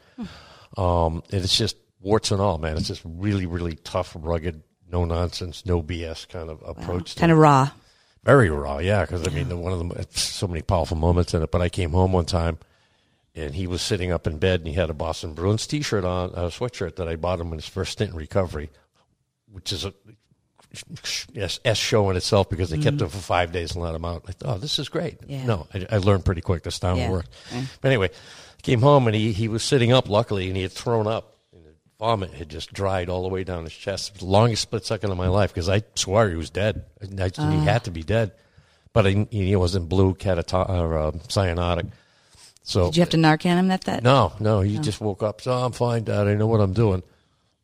[0.76, 2.76] Um, and it's just warts and all, man.
[2.76, 7.14] It's just really, really tough, rugged, no nonsense, no BS kind of approach.
[7.14, 7.34] to kind it.
[7.34, 7.70] of raw.
[8.24, 9.02] Very raw, yeah.
[9.02, 11.50] Because I mean, the, one of the so many powerful moments in it.
[11.50, 12.58] But I came home one time,
[13.34, 16.30] and he was sitting up in bed, and he had a Boston Bruins T-shirt on,
[16.30, 18.70] a sweatshirt that I bought him in his first stint in recovery,
[19.50, 19.94] which is a
[21.34, 23.04] S, S show in itself because they kept mm-hmm.
[23.04, 24.24] him for five days and let him out.
[24.28, 25.18] I thought, oh, this is great.
[25.26, 25.44] Yeah.
[25.44, 27.10] No, I, I learned pretty quick this time Yeah.
[27.10, 27.30] worked.
[27.80, 28.10] But anyway,
[28.62, 31.39] came home and he, he was sitting up, luckily, and he had thrown up.
[32.00, 34.18] Vomit had just dried all the way down his chest.
[34.18, 36.84] The longest split second of my life because I swore he was dead.
[37.00, 37.50] I, I- Ah.
[37.50, 38.32] he had to be dead.
[38.92, 41.92] But I, he wasn't blue catato- or uh, cyanotic.
[42.64, 44.02] So Did you have to Narcan him at that?
[44.02, 45.40] no, no, he just woke up.
[45.42, 46.26] So I'm fine, Dad.
[46.26, 47.02] I know what I'm doing.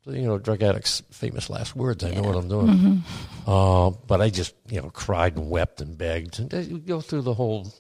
[0.05, 2.05] So, you know, drug addicts' famous last words.
[2.05, 3.03] I know what I'm doing.
[3.47, 6.39] Uh, but I just, you know, cried and wept and begged.
[6.39, 7.73] And uh, you go through the whole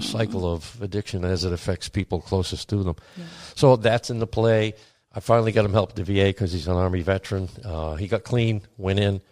[0.00, 2.96] cycle of addiction as it affects people closest to them.
[3.56, 4.74] So that's in the play.
[5.16, 7.48] I finally got him help at the VA because he's an Army veteran.
[7.64, 9.22] Uh, he got clean, went in,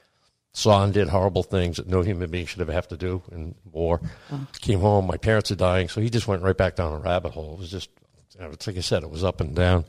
[0.54, 3.54] saw and did horrible things that no human being should ever have to do in
[3.70, 4.00] war.
[4.60, 7.32] Came home, my parents are dying, so he just went right back down a rabbit
[7.32, 7.52] hole.
[7.52, 7.90] It was just,
[8.40, 9.84] it's like I said, it was up and down.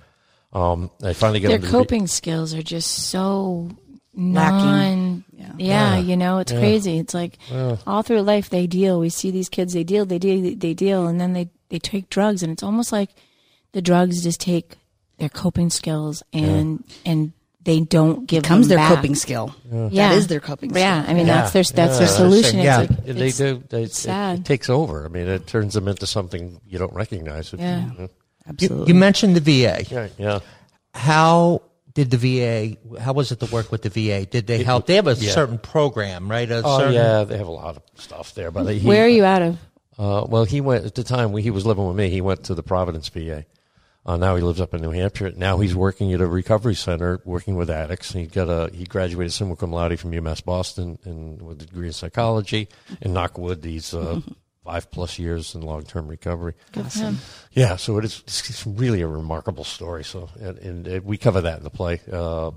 [0.52, 3.70] Um, I finally got Their him to the- coping skills are just so
[4.14, 4.66] Lacking.
[4.66, 5.24] non.
[5.32, 5.54] Yeah.
[5.58, 5.98] Yeah.
[5.98, 6.98] you know, it's crazy.
[7.00, 7.38] It's like
[7.88, 9.00] all through life they deal.
[9.00, 12.10] We see these kids, they deal, they deal, they deal, and then they they take
[12.10, 13.10] drugs, and it's almost like
[13.74, 14.76] the drugs just take
[15.18, 17.32] their coping skills and and
[17.64, 18.96] they don't give Becomes them their back.
[18.96, 19.56] coping skill.
[19.72, 20.82] Yeah, That is their coping skill.
[20.82, 21.42] Yeah, I mean Yeah.
[21.42, 22.00] that's their that's Yeah.
[22.00, 22.60] their solution.
[22.60, 22.82] Yeah.
[22.82, 23.64] It's like they it's- do.
[23.70, 24.40] They, it, sad.
[24.40, 25.06] it takes over.
[25.06, 27.54] I mean, it turns them into something you don't recognize.
[27.54, 27.90] It- Yeah.
[27.98, 28.10] You,
[28.48, 28.88] Absolutely.
[28.90, 29.84] you mentioned the VA.
[29.90, 30.40] yeah, yeah.
[30.94, 31.62] How
[31.94, 32.78] did the VA?
[33.02, 34.26] How was it to work with the VA?
[34.26, 34.86] Did they help?
[34.86, 35.32] They have a yeah.
[35.32, 36.50] certain program, right?
[36.52, 38.52] A Oh certain, yeah, they have a lot of stuff there.
[38.52, 39.58] But he, Where are you out of?
[39.98, 42.10] Uh, well, he went at the time when he was living with me.
[42.10, 43.46] He went to the Providence VA.
[44.06, 45.32] Uh, now he lives up in New Hampshire.
[45.36, 48.14] Now he's working at a recovery center, working with addicts.
[48.14, 51.88] He got a he graduated summa cum laude from UMass Boston and with a degree
[51.88, 52.68] in psychology.
[53.02, 54.22] In Knockwood, he's uh,
[54.64, 56.54] five plus years in long term recovery.
[56.78, 57.18] Awesome.
[57.52, 60.04] Yeah, so it is it's really a remarkable story.
[60.04, 62.00] So and, and, uh we cover that in the play.
[62.12, 62.52] Uh,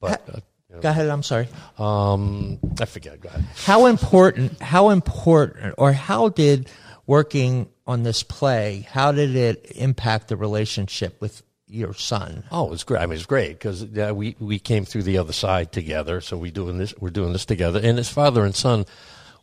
[0.00, 0.40] but uh,
[0.72, 1.08] you Go ahead.
[1.08, 1.48] I'm sorry.
[1.78, 3.20] um, I forget.
[3.20, 3.44] Go ahead.
[3.56, 4.60] How important?
[4.62, 6.70] How important, or how did
[7.10, 8.86] working on this play?
[8.88, 12.44] How did it impact the relationship with your son?
[12.52, 13.00] Oh, it was great.
[13.00, 16.20] I mean, it's great because uh, we we came through the other side together.
[16.20, 16.94] So we doing this.
[17.00, 17.80] We're doing this together.
[17.82, 18.86] And as father and son,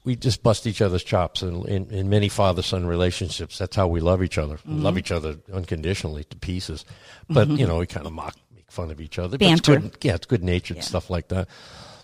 [0.05, 1.41] we just bust each other's chops.
[1.41, 4.59] And in, in many father son relationships, that's how we love each other.
[4.65, 6.85] We love each other unconditionally to pieces.
[7.27, 9.37] But you know, we kind of mock, make fun of each other.
[9.37, 9.89] But it's Banter.
[9.89, 9.97] good.
[10.03, 11.49] Yeah, it's good natured stuff like that.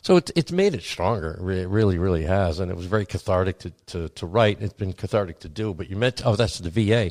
[0.04, 1.32] So it's it's made it stronger.
[1.50, 4.62] It really, really has, and it was very cathartic to, to, to write.
[4.62, 5.74] It's been cathartic to do.
[5.74, 7.10] But you meant oh, that's the VA.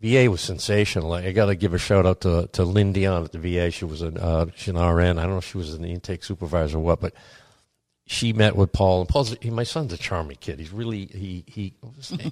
[0.00, 1.12] VA was sensational.
[1.12, 3.70] I got to give a shout out to to Lynn Dion at the VA.
[3.70, 5.18] She was an uh, an RN.
[5.18, 7.12] I don't know if she was an intake supervisor or what, but
[8.06, 9.00] she met with Paul.
[9.00, 10.58] And Paul's he, my son's a charming kid.
[10.58, 11.74] He's really he he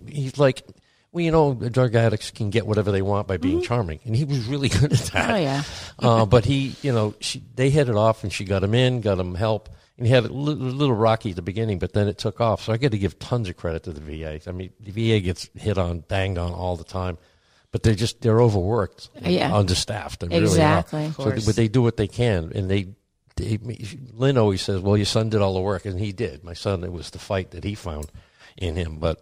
[0.06, 0.62] he's like.
[1.10, 4.24] Well, you know, drug addicts can get whatever they want by being charming, and he
[4.24, 5.30] was really good at that.
[5.30, 5.62] Oh, yeah.
[5.98, 9.00] uh, but he, you know, she, they hit it off, and she got him in,
[9.00, 12.18] got him help, and he had a little, rocky at the beginning, but then it
[12.18, 12.62] took off.
[12.62, 14.40] So I got to give tons of credit to the VA.
[14.46, 17.16] I mean, the VA gets hit on, banged on all the time,
[17.72, 19.54] but they're just they're overworked, Yeah.
[19.54, 20.20] understaffed.
[20.28, 21.00] They Exactly.
[21.00, 22.88] really So, they- but they do what they can, and they.
[23.36, 23.58] they
[24.12, 26.44] Lynn always says, "Well, your son did all the work," and he did.
[26.44, 28.10] My son, it was the fight that he found
[28.58, 29.20] in him, but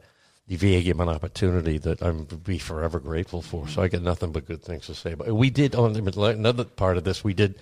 [0.48, 3.66] the VA gave him an opportunity that I'm be forever grateful for.
[3.68, 5.14] So I got nothing but good things to say.
[5.14, 7.24] But we did on another part of this.
[7.24, 7.56] We did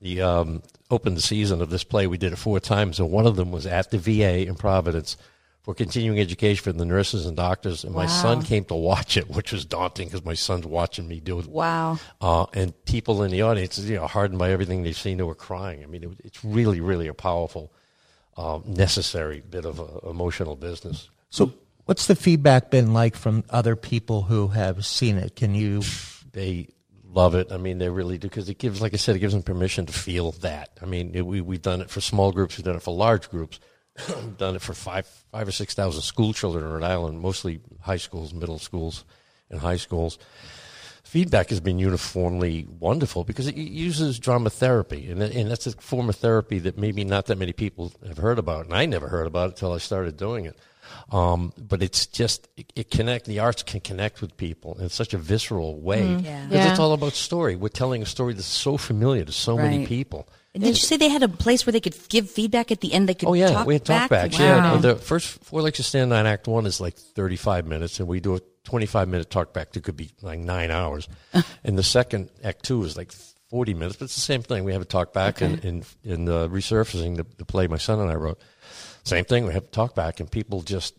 [0.00, 2.06] the um, open the season of this play.
[2.06, 5.16] We did it four times, and one of them was at the VA in Providence
[5.62, 7.84] for continuing education for the nurses and doctors.
[7.84, 11.20] And my son came to watch it, which was daunting because my son's watching me
[11.20, 11.46] do it.
[11.46, 11.98] Wow.
[12.20, 15.34] Uh, and people in the audience, you know, hardened by everything they've seen, they were
[15.34, 15.82] crying.
[15.82, 17.70] I mean, it, it's really, really a powerful,
[18.38, 21.10] um, necessary bit of uh, emotional business.
[21.28, 21.52] So,
[21.88, 25.34] what's the feedback been like from other people who have seen it?
[25.34, 25.82] Can you?
[26.32, 26.68] they
[27.02, 27.50] love it.
[27.50, 29.86] I mean, they really do because it gives, like I said, it gives them permission
[29.86, 30.68] to feel that.
[30.82, 33.30] I mean, it, we we've done it for small groups, we've done it for large
[33.30, 33.58] groups,
[34.06, 37.60] we've done it for five five or six thousand school children in Rhode Island, mostly
[37.80, 39.04] high schools, middle schools,
[39.50, 40.18] and high schools.
[41.02, 46.10] Feedback has been uniformly wonderful because it uses drama therapy, and and that's a form
[46.10, 49.26] of therapy that maybe not that many people have heard about, and I never heard
[49.26, 50.58] about it until I started doing it.
[51.10, 53.26] Um, but it's just it, it connect.
[53.26, 56.46] The arts can connect with people in such a visceral way because Yeah.
[56.50, 56.70] Yeah.
[56.70, 57.56] it's all about story.
[57.56, 60.28] We're telling a story that's so familiar to so many people.
[60.54, 62.92] And did you say they had a place where they could give feedback at the
[62.92, 63.08] end?
[63.08, 64.10] They could Oh yeah, talk we had back?
[64.10, 64.38] talkbacks.
[64.38, 64.74] Wow.
[64.74, 68.18] Yeah, the first four lectures stand on Act One is like thirty-five minutes, and we
[68.20, 71.08] do a twenty-five minute talkback that could be like nine hours.
[71.64, 73.12] and the second Act Two is like
[73.50, 74.64] forty minutes, but it's the same thing.
[74.64, 78.10] We have a talkback, and in in the resurfacing the, the play my son and
[78.10, 78.40] I wrote,
[79.08, 79.46] same thing.
[79.46, 80.94] We have to talk back, and people just.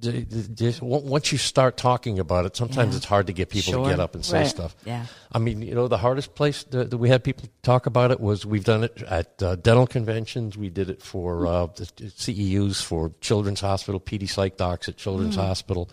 [0.00, 2.96] they- they- just- Once you start talking about it, sometimes Yeah.
[2.96, 3.84] it's hard to get people Sure.
[3.84, 4.46] to get up and say Right.
[4.48, 4.74] stuff.
[4.86, 5.04] Yeah.
[5.30, 8.18] I mean, you know, the hardest place that, that we had people talk about it
[8.18, 10.56] was we've done it at uh, dental conventions.
[10.56, 11.84] We did it for uh, the
[12.16, 15.90] CEUs for Children's Hospital, PD Psych Docs at Children's Hospital.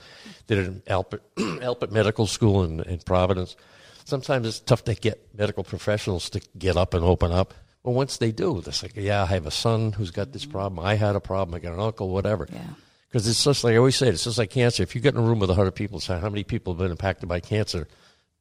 [0.48, 1.20] Did it in Alpert,
[1.62, 3.58] Alpert Medical School in, in Providence.
[4.06, 7.54] Sometimes it's tough to get medical professionals to get up and open up.
[7.84, 10.52] But once they do, they're like, yeah, I have a son who's got this mm-hmm.
[10.52, 10.86] problem.
[10.86, 11.56] I had a problem.
[11.56, 12.48] I got an uncle, whatever.
[12.52, 12.62] Yeah.
[13.10, 14.84] Because it's just like I always say, it's just like cancer.
[14.84, 16.92] If you get in a room with 100 people, say, how many people have been
[16.92, 17.88] impacted by cancer?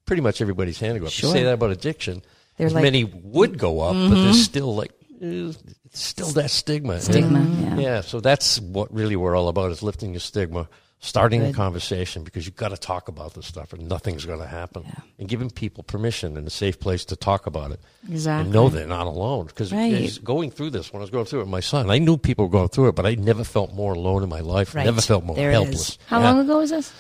[0.07, 1.13] Pretty much everybody's hand will go up.
[1.13, 1.29] Sure.
[1.31, 2.23] You say that about addiction,
[2.57, 4.33] They're as like- many would go up, but there's mm-hmm.
[4.33, 5.59] still like, it's
[5.93, 7.01] still that stigma.
[7.01, 8.01] Stigma, And- yeah.
[8.01, 10.69] So that's what really we're all about is lifting the stigma,
[11.01, 14.47] starting a conversation because you've got to talk about this stuff or nothing's going to
[14.47, 14.85] happen.
[15.19, 17.81] And giving people permission and a safe place to talk about it.
[18.11, 18.45] Exactly.
[18.45, 19.47] And know they're not alone.
[19.47, 20.19] Because Right.
[20.25, 22.47] going through this, when I was going through it with my son, I knew people
[22.47, 24.75] were going through it, but I never felt more alone in my life.
[24.75, 24.85] Right.
[24.85, 25.91] Never felt more There helpless.
[25.91, 25.99] is.
[26.07, 26.31] How Yeah.
[26.33, 26.93] long ago was this?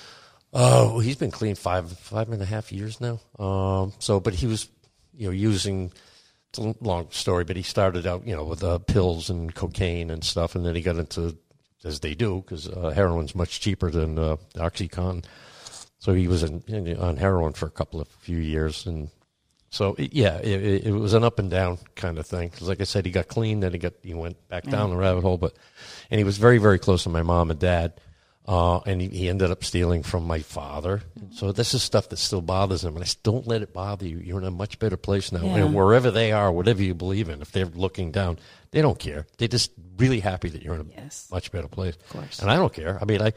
[0.53, 3.21] Oh, he's been clean five five and a half years now.
[3.39, 4.69] Um, so, but he was,
[5.17, 5.93] you know, using.
[6.51, 10.11] It's a long story, but he started out, you know, with uh, pills and cocaine
[10.11, 11.37] and stuff, and then he got into,
[11.85, 15.25] as they do, because uh, heroin's much cheaper than uh, OxyContin.
[16.01, 19.11] So he was in, in, on heroin for a couple of few years, and
[19.71, 22.49] so it, yeah, it, it, it was an up and down kind of thing.
[22.49, 24.97] Because like I said, he got clean, then he got he went back down the
[24.97, 25.55] rabbit hole, but
[26.11, 28.01] and he was very very close to my mom and dad.
[28.53, 31.03] Uh, and he, he ended up stealing from my father.
[31.31, 32.97] So this is stuff that still bothers him.
[32.97, 34.19] And I said, don't let it bother you.
[34.19, 35.45] You're in a much better place now.
[35.45, 35.57] Yeah.
[35.59, 38.41] And wherever they are, whatever you believe in, if they're looking down,
[38.73, 39.29] they don't care.
[39.39, 41.29] They're just really happy that you're in a Yes.
[41.31, 41.95] much better place.
[41.95, 42.41] Of course.
[42.41, 42.99] And I don't care.
[43.01, 43.33] I mean, I,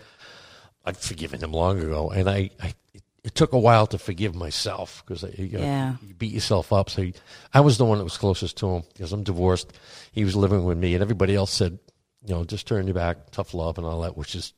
[0.83, 2.09] I'd forgiven him long ago.
[2.09, 2.73] And I, I
[3.23, 5.95] it, took a while to forgive myself because you, know, Yeah.
[6.01, 6.89] you beat yourself up.
[6.89, 7.13] So he,
[7.53, 9.73] I was the one that was closest to him because I'm divorced.
[10.11, 11.77] He was living with me, and everybody else said,
[12.25, 14.53] you know, just turn your back, tough love, and all that, which is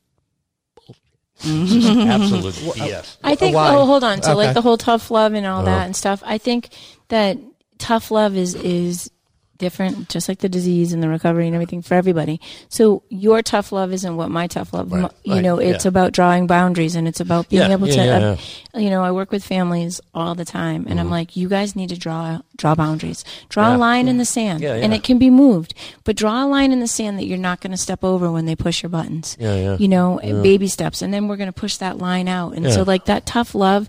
[1.42, 1.68] bullshit.
[1.82, 3.16] just absolute BS.
[3.24, 3.54] I think.
[3.54, 3.74] Why?
[3.74, 4.22] Oh, hold on.
[4.22, 4.36] So, Okay.
[4.46, 5.70] like the whole tough love and all Uh-huh.
[5.76, 6.22] that and stuff.
[6.26, 6.70] I think
[7.08, 7.38] that
[7.78, 9.10] tough love is is
[9.58, 12.40] different, just like the disease and the recovery and everything for everybody.
[12.68, 14.92] So, your tough love isn't what my tough love.
[14.92, 15.88] Right, mo- You right, know, it's yeah.
[15.88, 18.04] about drawing boundaries and it's about being Yeah, able yeah, to.
[18.04, 18.36] yeah,
[18.74, 20.98] uh, you know, I work with families all the time, and Mm-hmm.
[20.98, 23.24] I'm like, you guys need to draw draw boundaries.
[23.50, 25.74] Draw a line in the sand, and it can be moved.
[26.04, 28.46] But draw a line in the sand that you're not going to step over when
[28.46, 29.36] they push your buttons.
[29.38, 29.76] Yeah, yeah.
[29.78, 32.54] You know, baby steps, and then we're going to push that line out.
[32.54, 33.88] And so, like that tough love,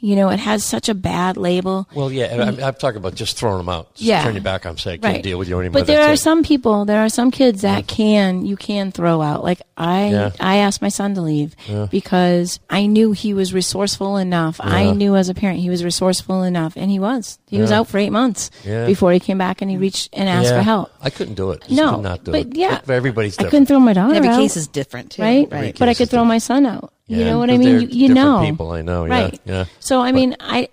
[0.00, 1.88] you know, it has such a bad label.
[1.94, 3.94] Well, yeah, and I'm, I'm talking about just throwing them out.
[3.94, 4.22] Just Yeah.
[4.22, 5.22] turn your back on them, say, I can't Right.
[5.22, 5.80] deal with you anymore.
[5.80, 6.18] But there are it.
[6.18, 9.42] some people, there are some kids that can, you can throw out.
[9.44, 10.30] Like I, Yeah.
[10.40, 11.54] I asked my son to leave
[11.90, 14.60] because I knew he was resourceful enough.
[14.62, 17.38] I knew as a parent he was resourceful enough and he was.
[17.48, 18.86] He was out for eight months Yeah.
[18.86, 20.58] before he came back and he reached and asked Yeah.
[20.58, 20.90] for help.
[21.02, 21.60] I couldn't do it.
[21.62, 22.56] Just No, could not do but it.
[22.56, 24.38] yeah, But everybody's I couldn't throw my daughter Every out.
[24.38, 25.22] case is different, too.
[25.22, 25.48] right?
[25.50, 26.28] Every But I could throw different.
[26.28, 26.92] my son out.
[27.08, 27.80] You know what I mean?
[27.80, 29.40] You, you know, people, I know, yeah, right?
[29.44, 29.64] yeah.
[29.80, 30.68] So I mean, I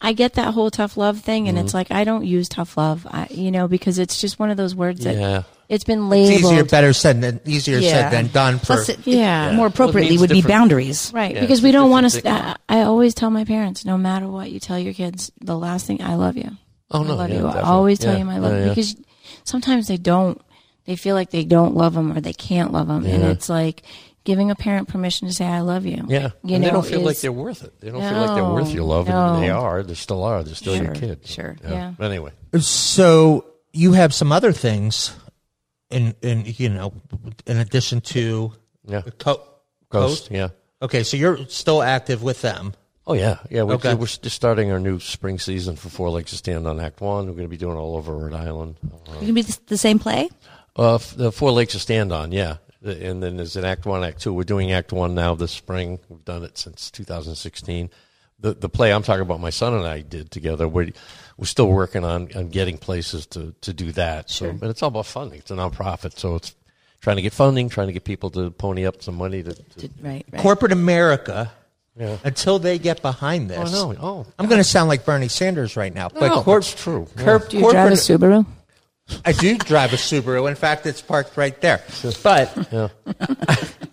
[0.00, 1.64] I get that whole tough love thing, and Mm-hmm.
[1.66, 4.56] it's like I don't use tough love, I, you know, because it's just one of
[4.56, 5.42] those words that Yeah.
[5.68, 6.52] it's been It's labeled.
[6.52, 7.90] easier, better said than easier Yeah.
[7.90, 8.58] said than done.
[8.58, 9.50] For Plus, it, Yeah.
[9.50, 11.12] it more appropriately means would be boundaries.
[11.14, 12.10] Right, Yeah, because we don't want to.
[12.10, 12.26] St-
[12.68, 16.02] I always tell my parents, no matter what you tell your kids, the last thing
[16.02, 16.50] I love you.
[16.90, 17.46] Oh, no, I love yeah, you.
[17.46, 18.68] I always tell Yeah, you I love yeah, you yeah.
[18.70, 18.96] because
[19.44, 20.40] sometimes they don't.
[20.84, 23.82] They feel like they don't love them or they can't love them, and it's like
[24.24, 26.04] giving a parent permission to say I love you.
[26.08, 27.80] Yeah, you and know, they don't feel like they're worth it.
[27.80, 29.34] They don't feel like they're worth your love, no.
[29.34, 29.82] and they are.
[29.82, 30.42] They still are.
[30.42, 31.26] They're still your Sure, kid.
[31.26, 31.56] sure.
[31.62, 31.92] Yeah.
[31.98, 35.14] But anyway, So you have some other things,
[35.90, 36.92] in in you know,
[37.46, 38.52] in addition to
[38.86, 39.42] yeah, the co-
[39.90, 40.30] Coast.
[40.30, 40.48] Yeah.
[40.80, 42.74] Okay, so you're still active with them.
[43.06, 43.62] Oh yeah, yeah.
[43.62, 43.94] We're, Okay.
[43.94, 47.26] we're just starting our new spring season for Four Legs to Stand on Act One.
[47.26, 48.76] We're going to be doing it all over Rhode Island.
[49.20, 50.28] You can be the, the same play?
[50.78, 52.56] Uh, f- the Four Legs to Stand on, yeah.
[52.82, 54.32] The- And then there's an Act One, Act Two.
[54.34, 55.98] We're doing Act One now this spring.
[56.08, 57.90] We've done it since 2016.
[58.40, 60.66] The the play I'm talking about, my son and I did together.
[60.66, 60.90] We're
[61.36, 64.30] we're still working on, on getting places to, to do that.
[64.30, 65.38] So, but it's all about funding.
[65.38, 66.54] It's a nonprofit, so it's
[67.00, 69.54] trying to get funding, trying to get people to pony up some money to.
[69.54, 70.42] to Right, right.
[70.42, 71.50] Corporate America,
[71.96, 72.18] Yeah.
[72.24, 73.72] until they get behind oh this.
[73.72, 73.94] no!
[74.00, 77.06] Oh, I'm going to sound like Bernie Sanders right now, but No, corp- that's true.
[77.18, 78.44] corp- Do you drive a Subaru?
[79.24, 80.48] I do drive a Subaru.
[80.48, 81.82] In fact, it's parked right there.
[82.22, 82.88] But Yeah.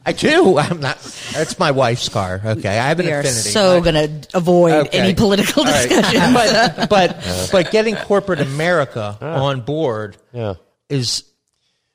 [0.05, 0.57] I do.
[0.57, 0.97] I'm not.
[1.33, 2.41] That's my wife's car.
[2.43, 3.49] Okay, I have an We are affinity.
[3.49, 4.97] so but- going to avoid Okay.
[4.99, 5.89] any political All right.
[5.89, 6.33] discussion.
[6.33, 10.53] but but but getting corporate America on board Yeah.
[10.89, 11.23] is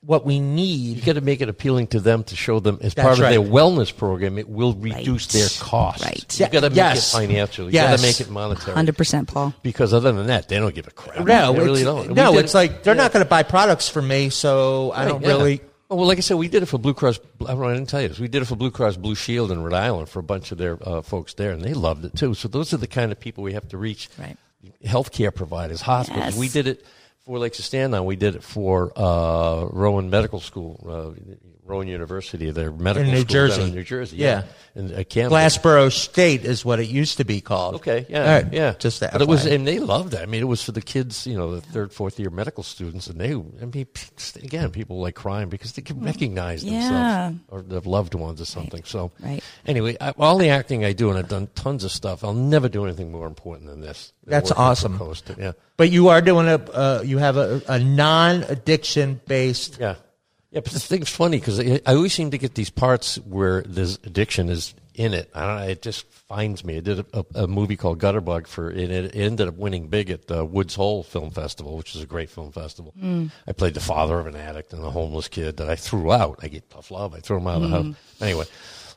[0.06, 0.96] what we need.
[0.98, 3.30] You got to make it appealing to them to show them as That's part of
[3.30, 4.38] their wellness program.
[4.38, 5.40] It will reduce Right.
[5.40, 6.04] their costs.
[6.04, 6.40] Right.
[6.40, 7.14] You got to make Yes.
[7.14, 7.66] it financial.
[7.66, 7.90] You Yes.
[7.90, 8.74] got to make it monetary.
[8.74, 9.54] 100% Paul.
[9.62, 11.24] Because other than that, they don't give a crap.
[11.26, 12.14] No, they really it's, don't.
[12.14, 15.04] No, did it's it- like they're not going to buy products from me, so I
[15.06, 15.28] don't Yeah.
[15.28, 15.60] really.
[15.90, 17.20] Oh, well, like I said, we did it for Blue Cross.
[17.42, 18.18] I don't know, I didn't tell you this.
[18.18, 20.58] We did it for Blue Cross Blue Shield in Rhode Island for a bunch of
[20.58, 22.32] their uh, folks there, and they loved it too.
[22.34, 24.08] So those are the kind of people we have to reach.
[24.18, 24.36] Right.
[24.84, 26.24] Healthcare providers, hospitals.
[26.26, 26.36] Yes.
[26.38, 26.84] We did it
[27.24, 28.04] for Legs of Stand on.
[28.04, 30.80] We did it for uh, Rowan Medical School,
[31.18, 33.62] uh, Rowan University, their medical In New school Jersey.
[33.62, 34.16] in New Jersey.
[34.18, 34.42] Yeah.
[34.74, 35.32] and uh, Camden.
[35.32, 37.76] Glassboro State is what it used to be called.
[37.76, 38.74] Okay, yeah, right, yeah.
[38.78, 39.12] Just that.
[39.12, 40.20] But it was, and they loved it.
[40.20, 43.06] I mean, it was for the kids, you know, the third, fourth year medical students,
[43.06, 43.86] and they, I mean,
[44.42, 46.80] again, people like crying because they can recognize Yeah.
[46.80, 48.82] themselves or their loved ones or something.
[48.84, 49.42] So, Right.
[49.66, 52.22] Anyway, I, all the acting I do, and I've done tons of stuff.
[52.24, 54.12] I'll never do anything more important than this.
[54.24, 54.98] Than That's working for awesome.
[54.98, 55.30] Coast.
[55.38, 56.56] Yeah, But you are doing a.
[56.56, 59.78] Uh, you have a, a non-addiction based.
[59.80, 59.96] yeah,
[60.50, 60.60] yeah.
[60.60, 63.96] But the thing's funny because I, I always seem to get these parts where there's
[64.04, 65.30] addiction is in it.
[65.34, 65.66] I don't know.
[65.66, 66.76] It just finds me.
[66.76, 68.90] I did a, a, a movie called Gutterbug for it.
[68.90, 72.30] It ended up winning big at the Woods Hole Film Festival, which is a great
[72.30, 72.94] film festival.
[73.46, 76.38] I played the father of an addict and a homeless kid that I threw out.
[76.42, 77.12] I get tough love.
[77.14, 77.94] I threw him out of the house.
[78.20, 78.44] Anyway,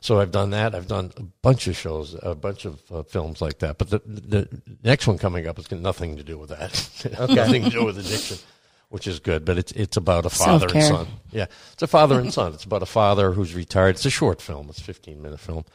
[0.00, 0.74] so I've done that.
[0.74, 3.78] I've done a bunch of shows, a bunch of uh, films like that.
[3.78, 4.48] But the, the
[4.82, 7.28] next one coming up has got nothing to do with that.
[7.30, 8.38] nothing to do with addiction.
[8.90, 11.04] Which is good, but it's it's about a father and Self-care.
[11.04, 11.06] son.
[11.30, 12.54] Yeah, it's a father and son.
[12.54, 13.96] It's about a father who's retired.
[13.96, 14.70] It's a short film.
[14.70, 15.66] It's a 15 minute film.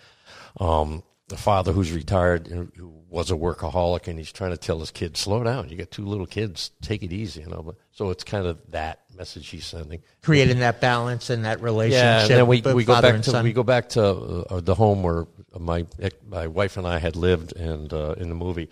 [0.59, 4.79] Um, the father who's retired, who who was a workaholic, and he's trying to tell
[4.79, 5.69] his kids, "Slow down.
[5.69, 6.71] You got two little kids.
[6.81, 7.63] Take it easy." You know.
[7.63, 10.01] But so it's kind of that message he's sending.
[10.21, 12.03] creating that balance and that relationship.
[12.03, 13.43] Yeah, and then we, we go back to son.
[13.43, 15.85] we go back to uh, the home where my
[16.27, 18.69] my wife and I had lived, and uh, in the movie,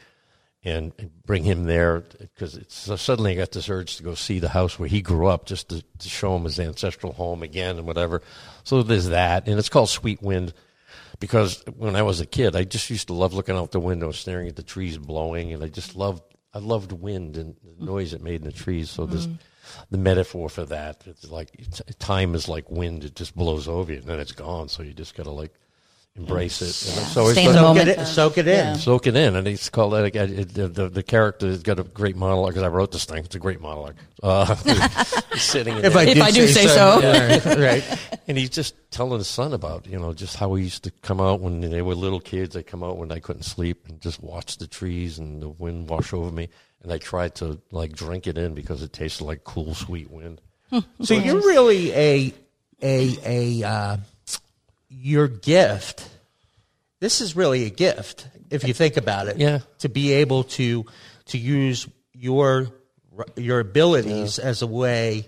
[0.63, 4.39] and, and bring him there because so suddenly I got this urge to go see
[4.39, 7.77] the house where he grew up, just to, to show him his ancestral home again
[7.77, 8.21] and whatever.
[8.63, 10.53] So there's that, and it's called Sweet Wind
[11.19, 14.11] because when I was a kid, I just used to love looking out the window,
[14.11, 18.13] staring at the trees blowing, and I just loved I loved wind and the noise
[18.13, 18.89] it made in the trees.
[18.89, 19.35] So this mm-hmm.
[19.89, 23.91] the metaphor for that it's like it's, time is like wind; it just blows over
[23.91, 24.67] you and then it's gone.
[24.67, 25.53] So you just gotta like
[26.15, 26.67] embrace it.
[26.97, 27.89] And so it's Stay in soak moment.
[27.89, 28.53] it, in, soak it in.
[28.53, 28.73] Yeah.
[28.73, 30.03] soak it in, and he's called that.
[30.03, 33.05] again, It, the, the the character has got a great monologue because I wrote this
[33.05, 33.23] thing.
[33.23, 33.95] It's a great monologue.
[34.21, 34.53] Uh,
[35.35, 36.99] sitting in If I, If do I do say so.
[36.99, 37.83] Yeah, right.
[38.27, 41.21] and he's just telling his son about you know just how he used to come
[41.21, 42.53] out when they were little kids.
[42.53, 45.89] They come out when I couldn't sleep and just watch the trees and the wind
[45.89, 46.49] wash over me.
[46.83, 50.41] And I tried to like drink it in because it tasted like cool, sweet wind.
[51.01, 52.33] So you're really a
[52.81, 53.17] a
[53.61, 53.97] a uh,
[54.91, 56.07] your gift.
[56.99, 59.37] This is really a gift if you think about it.
[59.37, 59.59] Yeah.
[59.79, 60.85] To be able to
[61.27, 62.67] to use your
[63.35, 65.25] your abilities as a way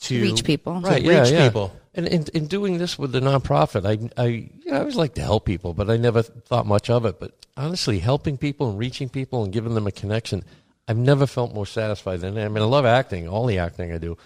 [0.00, 0.82] to Reach people.
[0.82, 1.74] to reach people.
[1.94, 5.14] And in, in doing this with the nonprofit, I, I, you know, I always like
[5.14, 7.20] to help people, but I never thought much of it.
[7.20, 10.42] But honestly, helping people and reaching people and giving them a connection,
[10.88, 12.46] I've never felt more satisfied than that.
[12.46, 14.18] I mean, I love acting, all the acting I do,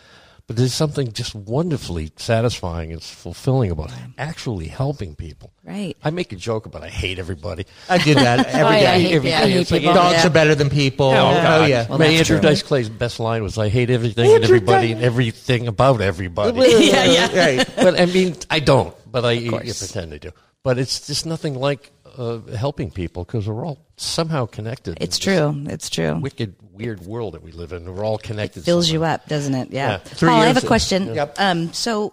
[0.48, 5.52] but there's something just wonderfully satisfying and fulfilling about actually helping people.
[5.62, 5.94] Right.
[6.02, 7.66] I make a joke about I hate everybody.
[7.88, 8.62] I do that every day.
[8.62, 9.82] Oh, yeah, I hate, Every yeah, day hate it's like.
[9.82, 10.26] Dogs Yeah.
[10.26, 11.06] are better than people.
[11.06, 11.68] Oh, Oh, God.
[11.68, 11.86] yeah.
[11.88, 12.40] Well, Man, Andrew true.
[12.40, 16.58] Dice Clay's best line was, "I hate everything and everybody Dice- and everything about everybody."
[16.60, 17.38] Yeah, yeah.
[17.38, 17.68] Right.
[17.76, 18.94] but I mean, I don't.
[19.12, 20.30] But I you pretend I do.
[20.64, 24.98] But it's just nothing like uh, helping people because we're all somehow connected.
[25.00, 25.64] It's true.
[25.68, 26.16] It's true.
[26.16, 27.94] Wicked, weird world that we live in.
[27.94, 28.64] We're all connected.
[28.64, 29.70] fills you up, doesn't it?
[29.70, 30.00] Yeah.
[30.04, 30.12] Yeah.
[30.18, 31.14] Paul, I have a question.
[31.14, 31.36] Yep.
[31.38, 32.12] Um, so,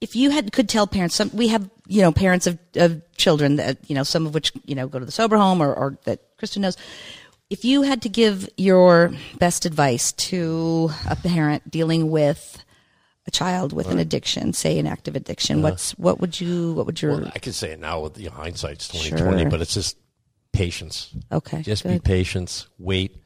[0.00, 3.56] if you had could tell parents, some we have you know parents of, of children
[3.56, 5.98] that you know some of which you know go to the sober home or, or
[6.04, 6.76] that Kristen knows.
[7.48, 12.64] If you had to give your best advice to a parent dealing with
[13.26, 17.00] a child with an addiction, say an active addiction, what's what would you what would
[17.02, 17.12] your.
[17.20, 19.50] Well, I could say it now with you know, hindsight's twenty twenty, Sure.
[19.50, 19.96] but it's just
[20.52, 21.10] patience.
[21.30, 22.04] okay Just be good.
[22.04, 22.66] patient.
[22.78, 23.22] Wait.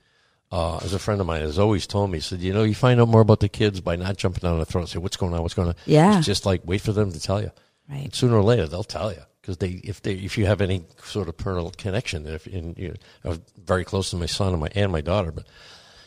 [0.52, 2.74] Uh, as a friend of mine has always told me, he said, you know, you
[2.74, 5.16] find out more about the kids by not jumping down their throat and say, what's
[5.16, 5.42] going on?
[5.42, 5.76] What's going on?
[5.86, 6.18] Yeah.
[6.18, 7.52] It's just like wait for them to tell you.
[7.88, 8.02] Right.
[8.04, 10.84] And sooner or later, they'll tell you because they, if they, if you have any
[11.04, 12.94] sort of parental connection, if in, you
[13.24, 15.46] know, very close to my son and my and my daughter, but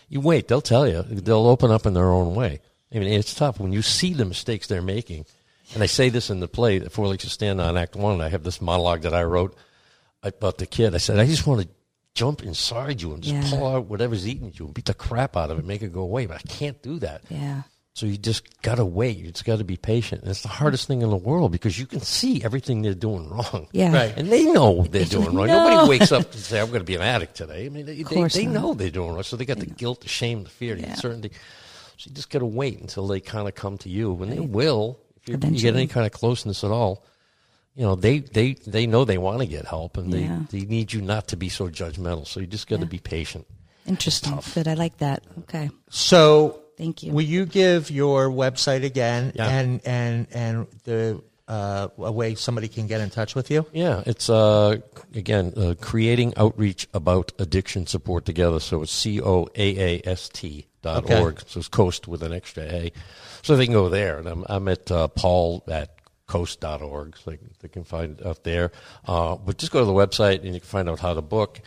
[0.09, 1.03] you wait, they'll tell you.
[1.03, 2.59] They'll open up in their own way.
[2.93, 5.25] I mean, it's tough when you see the mistakes they're making.
[5.73, 8.21] And I say this in the play, the Four Legs to Stand on Act One.
[8.21, 9.55] I have this monologue that I wrote
[10.21, 10.93] about the kid.
[10.93, 11.67] I said, I just want to
[12.13, 13.57] jump inside you and just Yeah.
[13.57, 16.01] pull out whatever's eating you and beat the crap out of it, make it go
[16.01, 16.27] away.
[16.27, 17.23] But I can't do that.
[17.29, 17.63] yeah
[17.95, 19.17] So you just got to wait.
[19.17, 20.21] You just got to be patient.
[20.21, 23.27] And it's the hardest thing in the world because you can see everything they're doing
[23.29, 23.67] wrong.
[23.71, 24.13] yeah Right.
[24.15, 25.47] And they know they're doing wrong.
[25.47, 25.67] know.
[25.69, 27.65] Nobody wakes up and say, I'm going to be an addict today.
[27.65, 29.23] I mean, they, they, they know they're doing wrong.
[29.23, 30.91] So they got the guilt, the shame, the fear, the Yeah.
[30.91, 31.31] uncertainty.
[32.03, 34.21] So you just got to wait until they kind of come to you.
[34.21, 37.05] And they will, if you, you get any kind of closeness at all,
[37.75, 40.41] you know, they, they, they know they want to get help and Yeah.
[40.51, 42.27] they, they need you not to be so judgmental.
[42.27, 43.47] So you just got to be patient.
[43.85, 47.13] interesting good I like that okay So Thank you.
[47.13, 49.47] Will you give your website again Yeah.
[49.47, 51.21] and and and the
[51.53, 53.61] uh, a way somebody can get in touch with you?
[53.73, 54.77] Yeah, it's uh,
[55.15, 58.59] again uh, creating outreach about addiction support together.
[58.59, 61.21] So it's c o a a s t dot Okay.
[61.21, 61.35] org.
[61.47, 62.91] So it's coast with an extra a.
[63.45, 65.89] So they can go there, and I'm I'm at uh, Paul at
[66.27, 68.71] coast.org, so they, can- they can find it up there.
[69.07, 71.59] Uh, but just go to the website and you can find out how to book.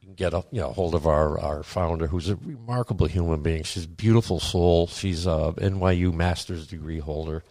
[0.00, 3.42] You can get a you know hold of our our founder, who's a remarkable human
[3.42, 3.64] being.
[3.64, 4.86] She's a beautiful soul.
[4.86, 7.42] She's a NYU master's degree holder.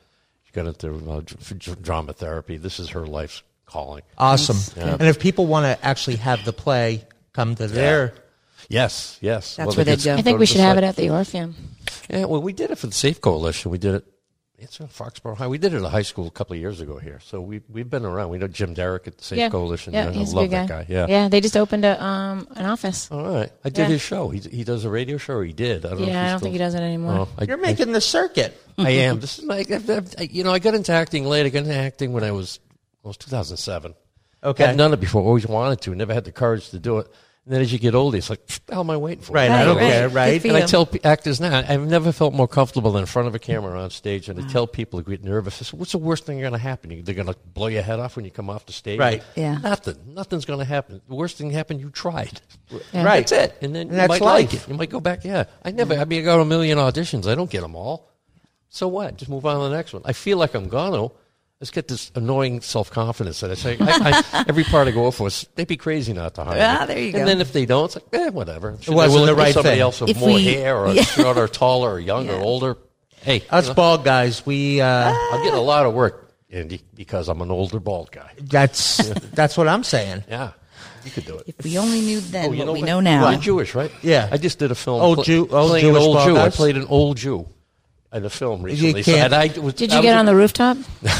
[0.59, 2.57] She got into uh, dr- dr- drama therapy.
[2.57, 4.03] This is her life's calling.
[4.17, 4.57] Awesome.
[4.75, 8.13] And if people want to actually have the play come to their
[8.67, 9.55] Yes, yes.
[9.55, 10.15] That's they where they'd go.
[10.15, 10.83] I think we should have site.
[10.83, 11.55] it at the Orpheum.
[12.09, 13.71] Yeah, well, we did it for the Safe Coalition.
[13.71, 14.05] We did it.
[14.61, 15.47] It's in Foxborough High.
[15.47, 17.19] We did it at a high school a couple of years ago here.
[17.23, 18.29] So we we've been around.
[18.29, 19.93] We know Jim Derrick at the Safe yeah, Coalition.
[19.93, 20.65] Yeah, I he's a love good guy.
[20.67, 20.93] that guy.
[20.93, 21.05] Yeah.
[21.07, 21.29] yeah.
[21.29, 23.09] They just opened a um an office.
[23.11, 23.51] All right.
[23.63, 23.85] I did Yeah.
[23.87, 24.29] his show.
[24.29, 25.35] He he does a radio show.
[25.35, 25.85] Or he did.
[25.85, 27.13] I don't know if Yeah, I he's don't still- think he does it anymore.
[27.13, 28.59] Oh, I, You're making the circuit.
[28.77, 29.19] I am.
[29.19, 30.51] This is like I've, I've, I- you know.
[30.51, 31.45] I got into acting late.
[31.45, 32.59] I got into acting when I was
[33.03, 33.93] it was 2007.
[34.43, 34.65] Okay.
[34.65, 35.21] I've done it before.
[35.23, 35.95] Always wanted to.
[35.95, 37.07] Never had the courage to do it.
[37.45, 39.33] And then as you get older, it's like, what the hell am I waiting for?
[39.33, 40.39] Right, I don't care, Good right?
[40.41, 40.67] for And I you.
[40.67, 43.81] tell p- actors now, I've never felt more comfortable than in front of a camera
[43.81, 44.29] on stage.
[44.29, 44.51] And I mm.
[44.51, 46.91] tell people who get nervous, I say, what's the worst thing going to happen?
[46.91, 48.99] You- They're going to blow your head off when you come off the stage?
[48.99, 49.23] Right.
[49.35, 49.57] Yeah.
[49.57, 49.95] Nothing.
[50.13, 51.01] Nothing's going to happen.
[51.07, 52.39] The worst thing happened, you tried.
[52.93, 53.03] Yeah.
[53.03, 53.27] Right.
[53.27, 53.57] That's it.
[53.63, 54.67] And then And you that's might like life.
[54.67, 54.69] it.
[54.71, 55.23] You might go back.
[55.25, 55.45] Yeah.
[55.65, 56.01] I never, mm.
[56.01, 57.25] I mean, I got a million auditions.
[57.25, 58.11] I don't get them all.
[58.69, 59.17] So what?
[59.17, 60.03] Just move on to the next one.
[60.05, 61.09] I feel like I'm going
[61.59, 61.63] to.
[61.63, 63.77] Let's get this annoying self confidence that I say.
[63.79, 66.61] I, I, every part I go for, is, they'd be crazy not to hire me.
[66.61, 67.25] Ah, there you and go.
[67.25, 68.77] then if they don't, it's like, eh, whatever.
[68.81, 69.81] Should wasn't they will the right somebody thing.
[69.81, 71.03] else with If more we- hair or Yeah.
[71.03, 72.77] shorter, taller, or younger, or older.
[73.21, 76.81] Hey, Us you know, bald guys, we uh, I'm getting a lot of work, Andy,
[76.95, 78.31] because I'm an older bald guy.
[78.41, 80.23] that's that's what I'm saying.
[80.29, 80.51] Yeah,
[81.03, 81.43] you could do it.
[81.57, 82.85] If we only knew then Oh, you what we what?
[82.87, 83.29] know now.
[83.31, 83.91] You're Jewish, right?
[84.01, 84.29] Yeah.
[84.31, 85.01] I just did a film.
[85.01, 86.37] Old Jew- old Jewish old bald Jew.
[86.37, 87.45] I played an old Jew
[88.13, 89.03] in a film recently.
[89.03, 90.77] So- can't- and I was, Did I you was get on the rooftop?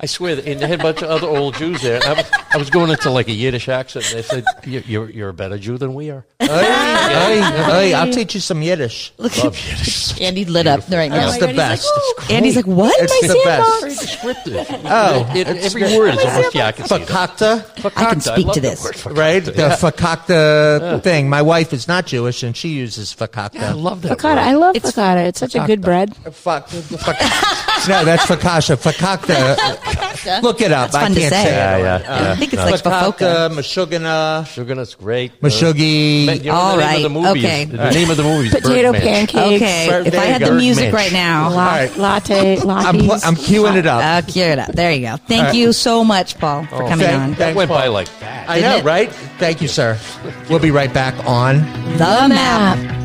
[0.00, 2.00] I swear, that, and they had a bunch of other old Jews there.
[2.04, 5.10] I was, I was going into like a Yiddish accent, and they said, "You're you're,
[5.10, 9.12] you're a better Jew than we are." Hey, hey, hey, I'll teach you some Yiddish.
[9.18, 10.20] Look, Love Yiddish.
[10.20, 11.28] Andy lit up right now.
[11.28, 11.88] It's the best.
[12.30, 12.94] Andy's like, what?
[13.00, 13.44] It's My the best.
[13.44, 13.80] sandbox?
[13.80, 14.66] Very descriptive.
[14.84, 15.98] Oh, It- it's every good.
[15.98, 16.66] word is almost yeah.
[16.66, 17.08] I can see that.
[17.08, 18.84] Fakakta, I can speak love to this.
[18.84, 19.16] word, fakakta.
[19.18, 19.44] right?
[19.44, 19.76] The Yeah.
[19.76, 21.28] fakakta thing.
[21.28, 23.54] My wife is not Jewish, and she uses fakakta.
[23.54, 24.18] Yeah, I love that.
[24.18, 24.24] Focaccia.
[24.24, 24.38] word.
[24.38, 25.26] I love It's- focaccia.
[25.28, 26.14] It's such a good bread.
[26.32, 27.16] Fuck, fuck.
[27.88, 28.76] no, that's fakasha.
[28.76, 30.42] Fakakta.
[30.42, 30.86] Look it up.
[30.88, 31.44] It's I fun to can't say.
[31.44, 31.50] say.
[31.50, 32.02] Yeah, it.
[32.04, 32.32] yeah.
[32.32, 33.18] I think it's like Fafoka.
[33.18, 35.40] Fakakta, Mashugana, Sugarnut's great.
[35.40, 36.28] Mashugi.
[36.28, 37.40] Uh, you know All the name of the movie.
[37.40, 37.64] is- okay.
[37.64, 39.02] The name of the movie is Potato Birdman.
[39.26, 39.62] pancakes.
[39.62, 40.48] Okay, There if I had go.
[40.48, 41.50] the music right now.
[41.50, 41.96] La- right.
[41.96, 43.26] Latte, I'm, lattes.
[43.26, 44.02] I'm queuing it up.
[44.24, 44.72] Uh, cue it up.
[44.72, 45.16] There you go.
[45.26, 47.26] Thank you so much, Paul, for coming thank- on.
[47.34, 47.78] thank- That went Paul.
[47.80, 48.48] by like that.
[48.48, 48.84] I Didn't know, it?
[48.84, 49.12] right?
[49.38, 49.98] Thank you, sir.
[50.48, 51.58] We'll be right back on.
[51.96, 53.01] The map.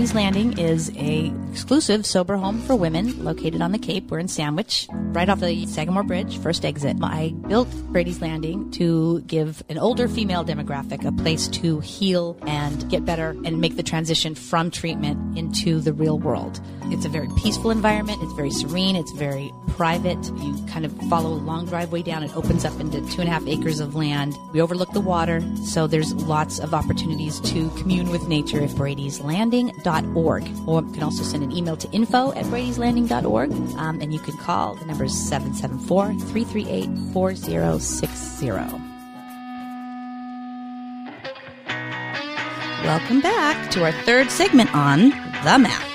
[0.00, 4.10] Brady's Landing is a exclusive sober home for women located on the Cape.
[4.10, 6.96] We're in Sandwich, right off the Sagamore Bridge, first exit.
[7.02, 12.88] I built Brady's Landing to give an older female demographic a place to heal and
[12.88, 16.62] get better and make the transition from treatment into the real world.
[16.84, 18.22] It's a very peaceful environment.
[18.22, 18.96] It's very serene.
[18.96, 20.24] It's very private.
[20.24, 22.22] You kind of follow a long driveway down.
[22.22, 24.34] It opens up into two and a half acres of land.
[24.54, 28.70] We overlook the water, so there's lots of opportunities to commune with nature at
[29.90, 30.68] bradyslanding.org.
[30.68, 33.52] Or you can also send an email to info at bradyslanding.org.
[33.76, 34.74] Um, and you can call.
[34.74, 38.50] The number is 774 338 4060.
[42.84, 45.86] Welcome back to our third segment on The Map.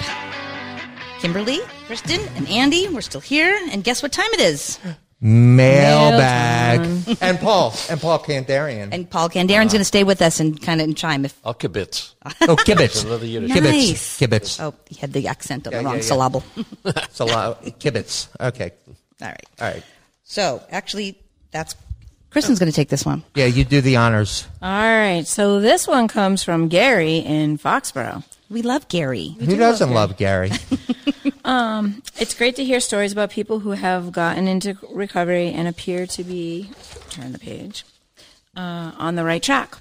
[1.19, 3.59] Kimberly, Kristen, and Andy, we're still here.
[3.71, 4.79] And guess what time it is?
[5.22, 7.18] Mailbag.
[7.22, 7.74] and Paul.
[7.89, 8.89] And Paul Kandarian.
[8.91, 11.38] And Paul Kandarian's going to stay with us and kind of chime if.
[11.43, 12.13] I'll kibitz.
[12.41, 13.03] oh, kibitz.
[13.05, 13.51] Oh, another Yiddish.
[13.51, 13.63] Kibitz.
[13.63, 14.20] Nice.
[14.20, 14.63] Kibitz.
[14.63, 16.05] Oh, he had the accent on Yeah, the wrong yeah, yeah.
[16.07, 16.43] syllable.
[16.86, 17.63] It's a lot.
[17.63, 18.28] Kibitz.
[18.39, 18.72] Okay.
[19.22, 19.45] All right.
[19.61, 19.84] All right.
[20.24, 21.18] So, actually,
[21.51, 21.76] that's.
[22.30, 23.24] Kristen's going to take this one.
[23.36, 24.45] Yeah, you do the honors.
[24.61, 25.26] All right.
[25.26, 28.24] So this one comes from Gary in Foxborough.
[28.49, 29.30] We love Gary.
[29.39, 30.51] Who doesn't love Gary?
[32.17, 36.23] It's great to hear stories about people who have gotten into recovery and appear to
[36.23, 36.71] be,
[37.09, 37.83] turn the page,
[38.57, 39.77] uh, on the right track.